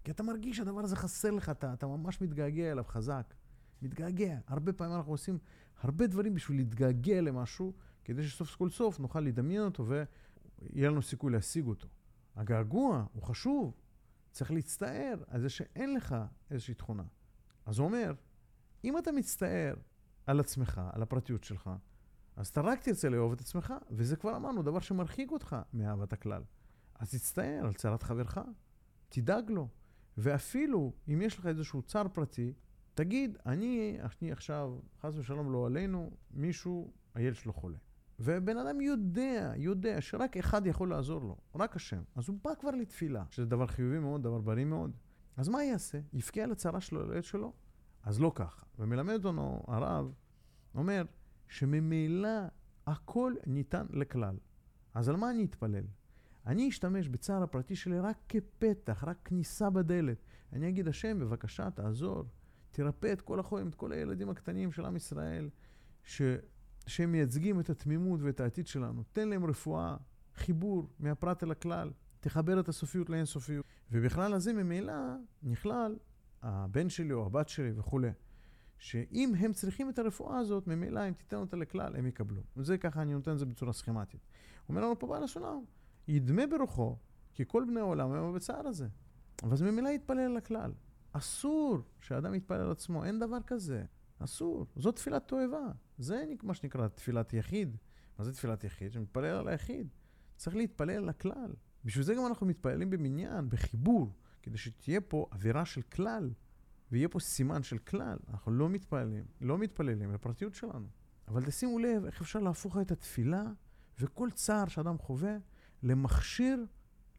כי 0.03 0.11
אתה 0.11 0.23
מרגיש 0.23 0.57
שהדבר 0.57 0.79
הזה 0.79 0.95
חסר 0.95 1.31
לך, 1.31 1.49
אתה, 1.49 1.73
אתה 1.73 1.87
ממש 1.87 2.21
מתגעגע 2.21 2.71
אליו 2.71 2.83
חזק. 2.83 3.33
מתגעגע. 3.81 4.39
הרבה 4.47 4.73
פעמים 4.73 4.95
אנחנו 4.95 5.11
עושים 5.11 5.37
הרבה 5.81 6.07
דברים 6.07 6.33
בשביל 6.33 6.57
להתגעגע 6.57 7.21
למשהו, 7.21 7.73
כדי 8.03 8.27
שסוף 8.27 8.55
כל 8.55 8.69
סוף 8.69 8.99
נוכל 8.99 9.19
לדמיין 9.19 9.61
אותו 9.61 9.85
ויהיה 9.87 10.89
לנו 10.89 11.01
סיכוי 11.01 11.31
להשיג 11.31 11.67
אותו. 11.67 11.87
הגעגוע 12.35 13.05
הוא 13.13 13.23
חשוב, 13.23 13.73
צריך 14.31 14.51
להצטער 14.51 15.23
על 15.27 15.41
זה 15.41 15.49
שאין 15.49 15.93
לך 15.93 16.15
איזושהי 16.51 16.73
תכונה. 16.73 17.03
אז 17.65 17.79
הוא 17.79 17.87
אומר, 17.87 18.13
אם 18.83 18.97
אתה 18.97 19.11
מצטער 19.11 19.75
על 20.25 20.39
עצמך, 20.39 20.81
על 20.93 21.01
הפרטיות 21.01 21.43
שלך, 21.43 21.69
אז 22.35 22.47
אתה 22.47 22.61
רק 22.61 22.81
תרצה 22.83 23.09
לאהוב 23.09 23.31
את 23.31 23.41
עצמך, 23.41 23.73
וזה 23.89 24.15
כבר 24.15 24.35
אמרנו, 24.35 24.63
דבר 24.63 24.79
שמרחיק 24.79 25.31
אותך 25.31 25.55
מאהבת 25.73 26.13
הכלל. 26.13 26.43
אז 26.99 27.11
תצטער 27.11 27.65
על 27.65 27.73
צרת 27.73 28.03
חברך, 28.03 28.37
תדאג 29.09 29.51
לו, 29.51 29.67
ואפילו 30.17 30.93
אם 31.07 31.21
יש 31.21 31.39
לך 31.39 31.45
איזשהו 31.45 31.81
צער 31.81 32.07
פרטי, 32.07 32.53
תגיד, 32.93 33.37
אני, 33.45 33.97
אני 34.21 34.31
עכשיו, 34.31 34.75
חס 35.01 35.17
ושלום 35.17 35.51
לא 35.51 35.65
עלינו, 35.65 36.11
מישהו, 36.31 36.91
הילד 37.13 37.35
שלו 37.35 37.53
חולה. 37.53 37.77
ובן 38.19 38.57
אדם 38.57 38.81
יודע, 38.81 39.53
יודע 39.57 40.01
שרק 40.01 40.37
אחד 40.37 40.65
יכול 40.65 40.89
לעזור 40.89 41.21
לו, 41.21 41.37
רק 41.55 41.75
השם. 41.75 42.01
אז 42.15 42.29
הוא 42.29 42.37
בא 42.43 42.51
כבר 42.59 42.71
לתפילה, 42.71 43.23
שזה 43.29 43.45
דבר 43.45 43.67
חיובי 43.67 43.99
מאוד, 43.99 44.23
דבר 44.23 44.41
בריא 44.41 44.65
מאוד. 44.65 44.91
אז 45.37 45.49
מה 45.49 45.63
יעשה? 45.63 45.99
יבכה 46.13 46.41
על 46.41 46.51
הצרה 46.51 46.81
שלו, 46.81 47.01
על 47.01 47.11
הילד 47.11 47.23
שלו? 47.23 47.53
אז 48.03 48.21
לא 48.21 48.31
ככה. 48.35 48.65
ומלמד 48.79 49.13
אותנו 49.13 49.63
הרב, 49.67 50.13
אומר 50.75 51.05
שממילא 51.47 52.39
הכל 52.87 53.33
ניתן 53.47 53.85
לכלל. 53.89 54.37
אז 54.93 55.09
על 55.09 55.15
מה 55.15 55.29
אני 55.29 55.45
אתפלל? 55.45 55.83
אני 56.45 56.69
אשתמש 56.69 57.07
בצער 57.07 57.43
הפרטי 57.43 57.75
שלי 57.75 57.99
רק 57.99 58.17
כפתח, 58.29 59.03
רק 59.07 59.17
כניסה 59.25 59.69
בדלת. 59.69 60.17
אני 60.53 60.69
אגיד, 60.69 60.87
השם, 60.87 61.19
בבקשה, 61.19 61.69
תעזור. 61.71 62.23
תרפא 62.71 63.13
את 63.13 63.21
כל 63.21 63.39
החולים, 63.39 63.67
את 63.67 63.75
כל 63.75 63.91
הילדים 63.91 64.29
הקטנים 64.29 64.71
של 64.71 64.85
עם 64.85 64.95
ישראל, 64.95 65.49
ש... 66.03 66.21
שהם 66.87 67.11
מייצגים 67.11 67.59
את 67.59 67.69
התמימות 67.69 68.19
ואת 68.21 68.39
העתיד 68.39 68.67
שלנו. 68.67 69.03
תן 69.13 69.27
להם 69.27 69.45
רפואה, 69.45 69.97
חיבור 70.35 70.89
מהפרט 70.99 71.43
אל 71.43 71.51
הכלל. 71.51 71.91
תחבר 72.19 72.59
את 72.59 72.69
הסופיות 72.69 73.09
לאינסופיות. 73.09 73.65
ובכלל 73.91 74.33
הזה 74.33 74.53
ממילא 74.53 74.93
נכלל 75.43 75.95
הבן 76.41 76.89
שלי 76.89 77.13
או 77.13 77.25
הבת 77.25 77.49
שלי 77.49 77.71
וכולי. 77.75 78.11
שאם 78.77 79.33
הם 79.37 79.53
צריכים 79.53 79.89
את 79.89 79.99
הרפואה 79.99 80.37
הזאת, 80.37 80.67
ממילא 80.67 81.07
אם 81.07 81.13
תיתן 81.13 81.37
אותה 81.37 81.57
לכלל, 81.57 81.95
הם 81.95 82.07
יקבלו. 82.07 82.41
וזה 82.57 82.77
ככה, 82.77 83.01
אני 83.01 83.13
נותן 83.13 83.31
את 83.31 83.39
זה 83.39 83.45
בצורה 83.45 83.73
סכמטית. 83.73 84.27
אומר 84.69 84.81
לנו 84.81 84.99
פה 84.99 85.07
בעל 85.07 85.23
הסולם, 85.23 85.63
ידמה 86.07 86.47
ברוחו, 86.47 86.97
כי 87.33 87.43
כל 87.47 87.63
בני 87.67 87.79
העולם 87.79 88.11
הם 88.11 88.33
בצער 88.33 88.67
הזה. 88.67 88.87
זה 89.53 89.71
ממילא 89.71 89.89
יתפלל 89.89 90.19
על 90.19 90.37
הכלל. 90.37 90.71
אסור 91.11 91.79
שאדם 91.99 92.35
יתפלל 92.35 92.61
על 92.61 92.71
עצמו, 92.71 93.05
אין 93.05 93.19
דבר 93.19 93.37
כזה. 93.47 93.83
אסור. 94.19 94.65
זו 94.75 94.91
תפילת 94.91 95.27
תועבה. 95.27 95.71
זה 95.97 96.25
מה 96.43 96.53
שנקרא 96.53 96.87
תפילת 96.87 97.33
יחיד. 97.33 97.77
מה 98.19 98.25
זה 98.25 98.33
תפילת 98.33 98.63
יחיד? 98.63 98.91
שמתפלל 98.91 99.25
על 99.25 99.47
היחיד. 99.47 99.87
צריך 100.37 100.55
להתפלל 100.55 100.97
על 100.97 101.09
הכלל. 101.09 101.53
בשביל 101.85 102.03
זה 102.03 102.15
גם 102.15 102.25
אנחנו 102.25 102.47
מתפללים 102.47 102.89
במניין, 102.89 103.49
בחיבור, 103.49 104.13
כדי 104.43 104.57
שתהיה 104.57 105.01
פה 105.01 105.25
אווירה 105.31 105.65
של 105.65 105.81
כלל, 105.81 106.33
ויהיה 106.91 107.09
פה 107.09 107.19
סימן 107.19 107.63
של 107.63 107.77
כלל. 107.77 108.17
אנחנו 108.29 108.51
לא 108.51 108.69
מתפללים, 108.69 109.25
לא 109.41 109.57
מתפללים 109.57 110.13
לפרטיות 110.13 110.55
שלנו. 110.55 110.87
אבל 111.27 111.45
תשימו 111.45 111.79
לב 111.79 112.05
איך 112.05 112.21
אפשר 112.21 112.39
להפוך 112.39 112.77
את 112.77 112.91
התפילה 112.91 113.43
וכל 113.99 114.29
צער 114.31 114.67
שאדם 114.67 114.97
חווה 114.97 115.37
למכשיר 115.83 116.65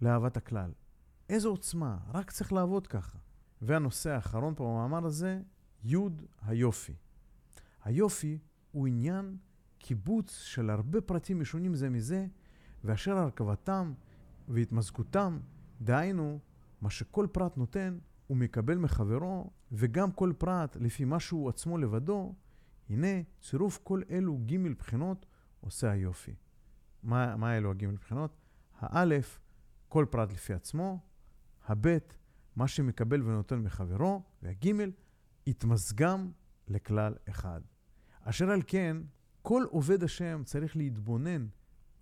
לאהבת 0.00 0.36
הכלל. 0.36 0.72
איזו 1.28 1.48
עוצמה, 1.50 1.98
רק 2.08 2.30
צריך 2.30 2.52
לעבוד 2.52 2.86
ככה. 2.86 3.18
והנושא 3.62 4.10
האחרון 4.10 4.54
פה 4.54 4.64
במאמר 4.64 5.06
הזה, 5.06 5.40
י' 5.84 5.96
היופי. 6.42 6.94
היופי 7.84 8.38
הוא 8.72 8.86
עניין 8.86 9.36
קיבוץ 9.78 10.38
של 10.38 10.70
הרבה 10.70 11.00
פרטים 11.00 11.40
משונים 11.40 11.74
זה 11.74 11.90
מזה, 11.90 12.26
ואשר 12.84 13.18
הרכבתם 13.18 13.92
והתמזגותם, 14.48 15.38
דהיינו, 15.80 16.38
מה 16.80 16.90
שכל 16.90 17.26
פרט 17.32 17.56
נותן, 17.56 17.98
הוא 18.26 18.36
מקבל 18.36 18.78
מחברו, 18.78 19.50
וגם 19.72 20.12
כל 20.12 20.32
פרט 20.38 20.76
לפי 20.76 21.04
מה 21.04 21.20
שהוא 21.20 21.48
עצמו 21.48 21.78
לבדו, 21.78 22.34
הנה, 22.90 23.22
צירוף 23.40 23.78
כל 23.82 24.02
אלו 24.10 24.38
ג' 24.46 24.68
בחינות 24.78 25.26
עושה 25.60 25.90
היופי. 25.90 26.34
מה, 27.02 27.36
מה 27.36 27.56
אלו 27.56 27.70
הג' 27.70 27.86
בחינות? 27.86 28.36
האלף, 28.78 29.40
כל 29.88 30.06
פרט 30.10 30.32
לפי 30.32 30.54
עצמו, 30.54 31.00
הבית, 31.66 32.14
מה 32.56 32.68
שמקבל 32.68 33.22
ונותן 33.22 33.58
מחברו, 33.58 34.22
והגימל, 34.42 34.90
התמזגם 35.46 36.30
לכלל 36.68 37.14
אחד. 37.28 37.60
אשר 38.20 38.50
על 38.50 38.62
כן, 38.66 38.96
כל 39.42 39.64
עובד 39.70 40.02
השם 40.02 40.42
צריך 40.44 40.76
להתבונן 40.76 41.46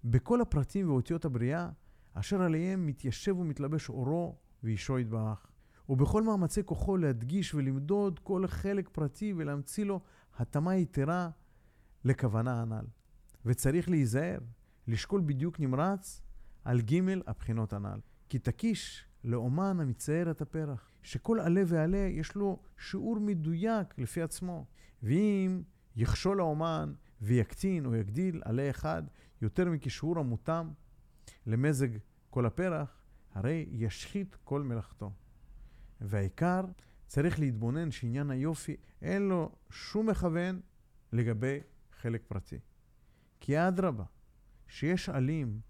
בכל 0.05 0.40
הפרטים 0.40 0.90
ואותיות 0.90 1.24
הבריאה, 1.24 1.70
אשר 2.14 2.42
עליהם 2.42 2.86
מתיישב 2.86 3.38
ומתלבש 3.38 3.88
אורו 3.88 4.36
ואישו 4.62 4.98
יתברך. 4.98 5.46
ובכל 5.88 6.22
מאמצי 6.22 6.61
כוחו 6.64 6.96
להדגיש 6.96 7.55
ולמדוד 7.55 8.18
כל 8.18 8.46
חלק 8.46 8.88
פרטי 8.88 9.32
ולהמציא 9.36 9.84
לו 9.84 10.01
התאמה 10.38 10.76
יתרה 10.76 11.30
לכוונה 12.05 12.62
הנ"ל. 12.62 12.84
וצריך 13.44 13.88
להיזהר, 13.88 14.38
לשקול 14.86 15.22
בדיוק 15.26 15.61
נמרץ 15.61 16.22
על 16.64 16.80
ג' 16.80 17.01
הבחינות 17.26 17.72
הנ"ל. 17.72 18.01
כי 18.28 18.38
תקיש 18.38 19.09
לאומן 19.24 19.80
המצייר 19.80 20.30
את 20.30 20.40
הפרח, 20.40 20.90
שכל 21.02 21.40
עלה 21.40 21.62
ועלה 21.66 21.98
יש 21.98 22.34
לו 22.34 22.62
שיעור 22.78 23.20
מדויק 23.20 23.98
לפי 23.98 24.22
עצמו. 24.22 24.66
ואם 25.02 25.62
יכשול 25.96 26.40
האומן 26.40 26.92
ויקטין 27.20 27.86
או 27.86 27.94
יגדיל 27.94 28.42
עלה 28.44 28.70
אחד 28.70 29.02
יותר 29.42 29.70
מכשיעור 29.70 30.18
המותאם 30.18 30.66
למזג 31.46 31.88
כל 32.30 32.46
הפרח, 32.46 33.02
הרי 33.34 33.66
ישחית 33.70 34.36
כל 34.44 34.62
מלאכתו. 34.62 35.12
והעיקר, 36.00 36.64
צריך 37.06 37.38
להתבונן 37.38 37.90
שעניין 37.90 38.30
היופי 38.30 38.76
אין 39.02 39.22
לו 39.22 39.52
שום 39.70 40.10
מכוון 40.10 40.60
לגבי 41.12 41.58
חלק 42.00 42.22
פרטי. 42.28 42.58
כי 43.40 43.68
אדרבה, 43.68 44.04
שיש 44.68 45.08
עלים 45.08 45.60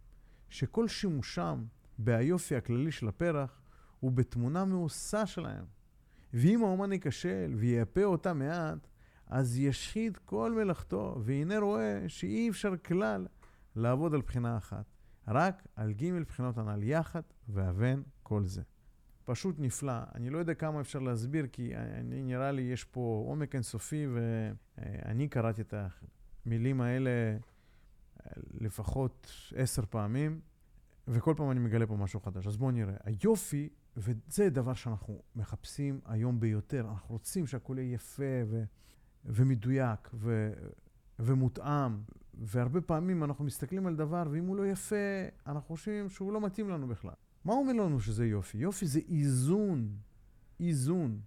שכל 0.48 0.88
שימושם 0.88 1.64
ביופי 2.04 2.56
הכללי 2.56 2.92
של 2.92 3.08
הפרח 3.08 3.60
הוא 4.00 4.12
בתמונה 4.12 4.64
מעושה 4.64 5.26
שלהם. 5.26 5.64
ואם 6.34 6.64
האומן 6.64 6.92
ייכשל 6.92 7.54
וייפה 7.56 8.04
אותה 8.04 8.32
מעט, 8.32 8.88
אז 9.26 9.58
ישחית 9.58 10.16
כל 10.16 10.52
מלאכתו, 10.52 11.16
והנה 11.24 11.58
רואה 11.58 12.04
שאי 12.08 12.50
אפשר 12.50 12.76
כלל 12.76 13.26
לעבוד 13.76 14.14
על 14.14 14.20
בחינה 14.20 14.56
אחת, 14.56 14.84
רק 15.28 15.62
על 15.76 15.92
ג' 15.92 16.22
בחינות 16.28 16.58
הנ"ל 16.58 16.82
יחד, 16.82 17.22
ואבן 17.48 18.02
כל 18.22 18.44
זה. 18.44 18.62
פשוט 19.24 19.56
נפלא. 19.58 19.92
אני 20.14 20.30
לא 20.30 20.38
יודע 20.38 20.54
כמה 20.54 20.80
אפשר 20.80 20.98
להסביר, 20.98 21.46
כי 21.52 21.76
אני, 21.76 22.22
נראה 22.22 22.52
לי 22.52 22.62
יש 22.62 22.84
פה 22.84 23.24
עומק 23.26 23.54
אינסופי, 23.54 24.06
ואני 24.14 25.28
קראתי 25.28 25.62
את 25.62 25.74
המילים 26.46 26.80
האלה 26.80 27.10
לפחות 28.60 29.32
עשר 29.54 29.82
פעמים, 29.90 30.40
וכל 31.12 31.34
פעם 31.36 31.50
אני 31.50 31.60
מגלה 31.60 31.86
פה 31.86 31.96
משהו 31.96 32.20
חדש. 32.20 32.46
אז 32.46 32.56
בואו 32.56 32.70
נראה. 32.70 32.94
היופי, 33.04 33.68
וזה 33.96 34.50
דבר 34.50 34.74
שאנחנו 34.74 35.22
מחפשים 35.36 36.00
היום 36.04 36.40
ביותר, 36.40 36.86
אנחנו 36.90 37.12
רוצים 37.12 37.46
שהכול 37.46 37.78
יהיה 37.78 37.94
יפה 37.94 38.42
ו, 38.46 38.64
ומדויק 39.24 40.10
ו, 40.14 40.52
ומותאם, 41.18 41.92
והרבה 42.34 42.80
פעמים 42.80 43.24
אנחנו 43.24 43.44
מסתכלים 43.44 43.86
על 43.86 43.96
דבר, 43.96 44.22
ואם 44.30 44.46
הוא 44.46 44.56
לא 44.56 44.66
יפה, 44.66 44.96
אנחנו 45.46 45.66
חושבים 45.66 46.08
שהוא 46.08 46.32
לא 46.32 46.40
מתאים 46.40 46.68
לנו 46.68 46.88
בכלל. 46.88 47.14
מה 47.44 47.52
אומר 47.52 47.72
לנו 47.72 48.00
שזה 48.00 48.26
יופי? 48.26 48.58
יופי 48.58 48.86
זה 48.86 49.00
איזון, 49.08 49.96
איזון. 50.60 51.20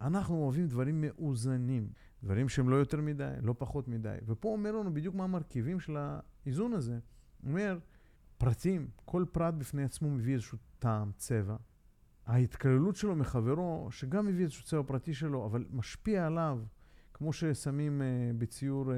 אנחנו 0.00 0.34
אוהבים 0.34 0.68
דברים 0.68 1.00
מאוזנים, 1.00 1.88
דברים 2.22 2.48
שהם 2.48 2.68
לא 2.68 2.76
יותר 2.76 3.00
מדי, 3.00 3.34
לא 3.42 3.54
פחות 3.58 3.88
מדי. 3.88 4.16
ופה 4.26 4.48
אומר 4.48 4.72
לנו 4.72 4.94
בדיוק 4.94 5.14
מה 5.14 5.24
המרכיבים 5.24 5.80
של 5.80 5.96
האיזון 5.96 6.72
הזה. 6.72 6.98
הוא 7.42 7.50
אומר, 7.50 7.78
פרטים, 8.40 8.88
כל 9.04 9.24
פרט 9.32 9.54
בפני 9.54 9.84
עצמו 9.84 10.10
מביא 10.10 10.34
איזשהו 10.34 10.58
טעם, 10.78 11.10
צבע. 11.16 11.56
ההתקללות 12.26 12.96
שלו 12.96 13.16
מחברו, 13.16 13.88
שגם 13.90 14.26
מביא 14.26 14.44
איזשהו 14.44 14.64
צבע 14.64 14.82
פרטי 14.82 15.14
שלו, 15.14 15.46
אבל 15.46 15.64
משפיע 15.70 16.26
עליו, 16.26 16.58
כמו 17.14 17.32
ששמים 17.32 18.00
uh, 18.00 18.04
בציור 18.38 18.84
uh, 18.84 18.94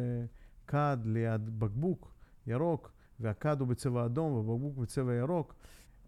כד 0.67 0.99
ליד 1.05 1.59
בקבוק 1.59 2.15
ירוק, 2.47 2.93
והכד 3.21 3.61
הוא 3.61 3.69
בצבע 3.69 4.05
אדום 4.05 4.33
והבקבוק 4.33 4.77
בצבע 4.77 5.15
ירוק, 5.15 5.55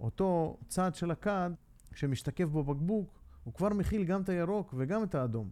אותו 0.01 0.59
צד 0.69 0.95
של 0.95 1.11
הכד, 1.11 1.51
שמשתקף 1.95 2.49
בבקבוק, 2.49 3.21
הוא 3.45 3.55
כבר 3.55 3.69
מכיל 3.69 4.05
גם 4.05 4.23
את 4.23 4.29
הירוק 4.29 4.75
וגם 4.77 5.03
את 5.03 5.15
האדום, 5.15 5.51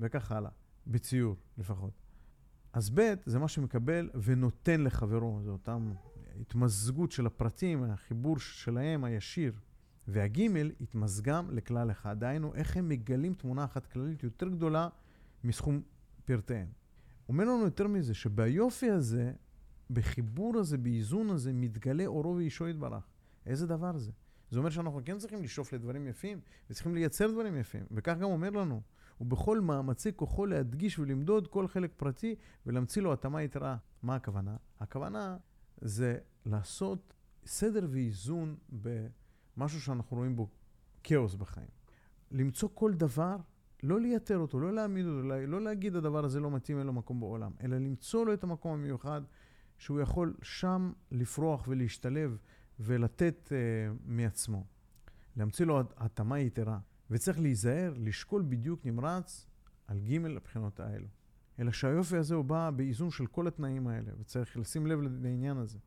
וכך 0.00 0.32
הלאה, 0.32 0.50
בציור 0.86 1.36
לפחות. 1.58 1.92
אז 2.72 2.90
ב' 2.94 3.14
זה 3.26 3.38
מה 3.38 3.48
שמקבל 3.48 4.10
ונותן 4.14 4.80
לחברו, 4.80 5.40
זה 5.42 5.50
אותם 5.50 5.92
התמזגות 6.40 7.12
של 7.12 7.26
הפרטים, 7.26 7.84
החיבור 7.84 8.38
שלהם 8.38 9.04
הישיר. 9.04 9.52
והגימל 10.08 10.70
התמזגם 10.80 11.50
לכלל 11.50 11.90
אחד. 11.90 12.20
דהיינו, 12.20 12.54
איך 12.54 12.76
הם 12.76 12.88
מגלים 12.88 13.34
תמונה 13.34 13.64
אחת 13.64 13.86
כללית 13.86 14.22
יותר 14.22 14.48
גדולה 14.48 14.88
מסכום 15.44 15.82
פרטיהם. 16.24 16.68
אומר 17.28 17.44
לנו 17.44 17.64
יותר 17.64 17.86
מזה, 17.86 18.14
שביופי 18.14 18.90
הזה, 18.90 19.32
בחיבור 19.90 20.58
הזה, 20.58 20.78
באיזון 20.78 21.30
הזה, 21.30 21.52
מתגלה 21.52 22.06
אורו 22.06 22.36
ואישו 22.36 22.68
יתברך. 22.68 23.06
איזה 23.46 23.66
דבר 23.66 23.96
זה? 23.96 24.12
זה 24.50 24.58
אומר 24.58 24.70
שאנחנו 24.70 25.00
כן 25.04 25.18
צריכים 25.18 25.42
לשאוף 25.42 25.72
לדברים 25.72 26.06
יפים, 26.06 26.40
וצריכים 26.70 26.94
לייצר 26.94 27.30
דברים 27.30 27.56
יפים. 27.56 27.84
וכך 27.90 28.16
גם 28.18 28.30
אומר 28.30 28.50
לנו, 28.50 28.82
ובכל 29.20 29.60
מאמצי 29.60 30.10
כוחו 30.16 30.46
להדגיש 30.46 30.98
ולמדוד 30.98 31.48
כל 31.48 31.68
חלק 31.68 31.92
פרטי 31.96 32.34
ולהמציא 32.66 33.02
לו 33.02 33.12
התאמה 33.12 33.42
יתרה. 33.42 33.76
מה 34.02 34.14
הכוונה? 34.14 34.56
הכוונה 34.80 35.36
זה 35.80 36.18
לעשות 36.46 37.14
סדר 37.46 37.86
ואיזון 37.90 38.56
במשהו 38.68 39.80
שאנחנו 39.80 40.16
רואים 40.16 40.36
בו 40.36 40.48
כאוס 41.02 41.34
בחיים. 41.34 41.68
למצוא 42.30 42.68
כל 42.74 42.92
דבר, 42.94 43.36
לא 43.82 44.00
לייתר 44.00 44.38
אותו, 44.38 44.60
לא 44.60 44.72
להעמיד 44.72 45.06
אותו, 45.06 45.22
לא 45.46 45.60
להגיד 45.60 45.96
הדבר 45.96 46.24
הזה 46.24 46.40
לא 46.40 46.50
מתאים, 46.50 46.78
אין 46.78 46.86
לו 46.86 46.92
מקום 46.92 47.20
בעולם, 47.20 47.52
אלא 47.62 47.76
למצוא 47.76 48.26
לו 48.26 48.32
את 48.34 48.44
המקום 48.44 48.72
המיוחד 48.72 49.22
שהוא 49.78 50.00
יכול 50.00 50.34
שם 50.42 50.92
לפרוח 51.10 51.68
ולהשתלב 51.68 52.38
ולתת 52.80 53.48
uh, 53.48 53.52
מעצמו. 54.04 54.64
להמציא 55.36 55.66
לו 55.66 55.80
התאמה 55.96 56.38
יתרה. 56.38 56.78
וצריך 57.10 57.40
להיזהר, 57.40 57.94
לשקול 57.96 58.44
בדיוק 58.48 58.86
נמרץ 58.86 59.46
על 59.86 59.98
ג' 59.98 60.36
הבחינות 60.36 60.80
האלו. 60.80 61.06
אלא 61.58 61.72
שהיופי 61.72 62.16
הזה 62.16 62.34
הוא 62.34 62.44
בא 62.44 62.70
באיזון 62.70 63.10
של 63.10 63.26
כל 63.26 63.46
התנאים 63.46 63.86
האלה, 63.86 64.12
וצריך 64.18 64.56
לשים 64.56 64.86
לב 64.86 65.00
לעניין 65.02 65.56
הזה. 65.56 65.78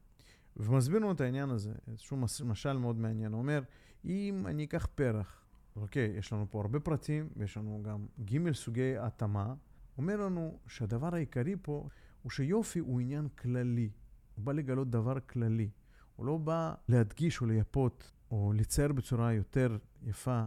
ומסביר 0.58 1.00
לנו 1.00 1.12
את 1.12 1.22
העניין 1.22 1.50
הזה, 1.50 1.74
איזשהו 1.88 2.18
משל 2.46 2.78
מאוד 2.78 2.98
מעניין. 2.98 3.32
הוא 3.32 3.42
אומר, 3.42 3.62
אם 4.06 4.46
אני 4.48 4.64
אקח 4.64 4.88
פרח, 4.96 5.46
אוקיי, 5.76 6.14
יש 6.18 6.34
לנו 6.34 6.46
פה 6.50 6.62
הרבה 6.62 6.80
פרטים, 6.80 7.30
ויש 7.36 7.58
לנו 7.58 7.84
גם 7.84 8.06
ג' 8.26 8.52
סוגי 8.52 8.98
התאמה, 8.98 9.54
אומר 9.98 10.18
לנו 10.18 10.60
שהדבר 10.68 11.16
העיקרי 11.16 11.56
פה 11.62 11.88
הוא 12.22 12.32
שיופי 12.32 12.80
הוא 12.80 13.00
עניין 13.00 13.28
כללי. 13.28 13.90
הוא 14.36 14.46
בא 14.46 14.52
לגלות 14.52 14.90
דבר 14.90 15.20
כללי. 15.20 15.70
הוא 16.16 16.26
לא 16.26 16.38
בא 16.38 16.74
להדגיש 16.88 17.42
או 17.42 17.46
לייפות 17.46 18.12
או 18.32 18.54
לצייר 18.56 18.94
בצורה 18.94 19.34
יותר 19.34 19.78
יפה 20.04 20.44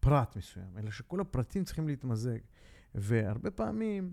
פרט 0.00 0.36
מסוים, 0.36 0.78
אלא 0.78 0.90
שכל 0.90 1.20
הפרטים 1.20 1.64
צריכים 1.64 1.88
להתמזג. 1.88 2.38
והרבה 2.94 3.50
פעמים 3.50 4.12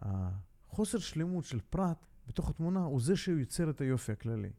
החוסר 0.00 0.98
שלמות 0.98 1.44
של 1.44 1.60
פרט 1.70 2.06
בתוך 2.26 2.50
התמונה 2.50 2.80
הוא 2.80 3.00
זה 3.00 3.16
שהוא 3.16 3.38
יוצר 3.38 3.70
את 3.70 3.80
היופי 3.80 4.12
הכללי. 4.12 4.50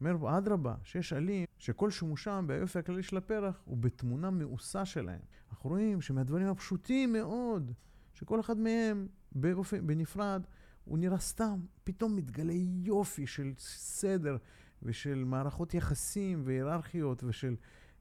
אומר, 0.00 0.38
אדרבה, 0.38 0.74
שיש 0.82 1.12
עלים 1.12 1.46
שכל 1.58 1.90
שימושם 1.90 2.44
ביופי 2.48 2.78
הכללי 2.78 3.02
של 3.02 3.16
הפרח 3.16 3.62
הוא 3.64 3.76
בתמונה 3.76 4.30
מאוסה 4.30 4.84
שלהם. 4.84 5.20
אנחנו 5.50 5.70
רואים 5.70 6.00
שמהדברים 6.00 6.46
הפשוטים 6.46 7.12
מאוד, 7.12 7.72
שכל 8.14 8.40
אחד 8.40 8.58
מהם 8.58 9.06
באופן, 9.32 9.86
בנפרד, 9.86 10.42
הוא 10.84 10.98
נראה 10.98 11.18
סתם, 11.18 11.60
פתאום 11.84 12.16
מתגלה 12.16 12.52
יופי 12.82 13.26
של 13.26 13.52
סדר 13.58 14.36
ושל 14.82 15.24
מערכות 15.24 15.74
יחסים 15.74 16.42
והיררכיות 16.44 17.24
ושל 17.24 17.56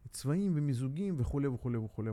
צבעים 0.09 0.51
ומיזוגים 0.55 1.15
וכולי 1.17 1.47
וכולי 1.47 1.77
וכולי. 1.77 2.11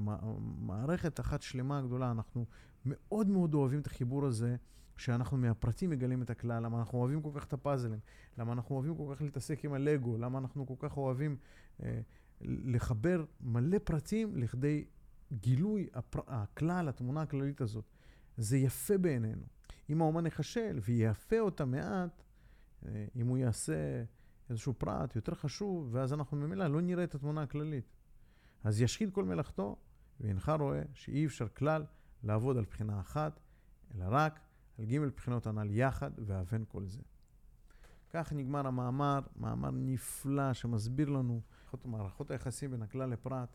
מערכת 0.59 1.21
אחת 1.21 1.43
שלמה 1.43 1.83
גדולה, 1.83 2.11
אנחנו 2.11 2.47
מאוד 2.87 3.29
מאוד 3.29 3.55
אוהבים 3.55 3.81
את 3.81 3.87
החיבור 3.87 4.27
הזה, 4.27 4.57
שאנחנו 4.97 5.37
מהפרטים 5.37 5.91
מגלים 5.91 6.23
את 6.23 6.31
הכלל, 6.31 6.63
למה 6.63 6.79
אנחנו 6.79 6.99
אוהבים 6.99 7.23
כל 7.23 7.31
כך 7.35 7.45
את 7.45 7.53
הפאזלים, 7.53 7.99
למה 8.39 8.53
אנחנו 8.53 8.75
אוהבים 8.75 8.97
כל 8.97 9.15
כך 9.15 9.23
להתעסק 9.23 9.65
עם 9.65 9.73
הלגו, 9.73 10.19
למה 10.19 10.39
אנחנו 10.39 10.67
כל 10.67 10.75
כך 10.79 10.97
אוהבים 10.97 11.37
אה, 11.83 12.01
לחבר 12.41 13.25
מלא 13.41 13.79
פרטים 13.79 14.37
לכדי 14.37 14.85
גילוי 15.33 15.89
הפר... 15.95 16.21
הכלל, 16.27 16.89
התמונה 16.89 17.23
הכללית 17.23 17.61
הזאת. 17.61 17.85
זה 18.37 18.57
יפה 18.57 18.99
בעינינו. 18.99 19.43
אם 19.91 20.03
האומן 20.03 20.27
יחשל 20.27 20.79
ויפה 20.83 21.39
אותה 21.39 21.65
מעט, 21.65 22.23
אה, 22.87 23.07
אם 23.17 23.27
הוא 23.27 23.39
יעשה 23.39 24.05
איזשהו 24.51 24.75
פרט 24.79 25.17
יותר 25.17 25.35
חשוב, 25.35 25.89
ואז 25.93 26.13
אנחנו 26.13 26.37
ממילא 26.37 26.67
לא 26.67 26.81
נראה 26.81 27.05
את 27.05 27.15
התמונה 27.15 27.43
הכללית. 27.43 27.85
אז 28.65 28.81
ישחית 28.81 29.15
כל 29.15 29.25
מלאכתו, 29.25 29.77
ואינך 30.21 30.53
רואה 30.59 30.83
שאי 30.95 31.27
אפשר 31.27 31.49
כלל 31.49 31.85
לעבוד 32.27 32.57
על 32.57 32.65
בחינה 32.65 33.01
אחת, 33.01 33.41
אלא 33.95 34.05
רק 34.09 34.41
על 34.79 34.85
ג' 34.85 34.99
בחינות 35.17 35.47
הנ"ל 35.47 35.71
יחד, 35.71 36.11
ואבן 36.19 36.63
כל 36.69 36.87
זה. 36.87 37.01
כך 38.11 38.33
נגמר 38.33 38.67
המאמר, 38.67 39.21
מאמר 39.37 39.71
נפלא 39.73 40.53
שמסביר 40.53 41.09
לנו 41.09 41.41
את 41.75 41.87
מערכות 41.87 42.31
היחסים 42.31 42.71
בין 42.71 42.83
הכלל 42.83 43.11
לפרט. 43.11 43.49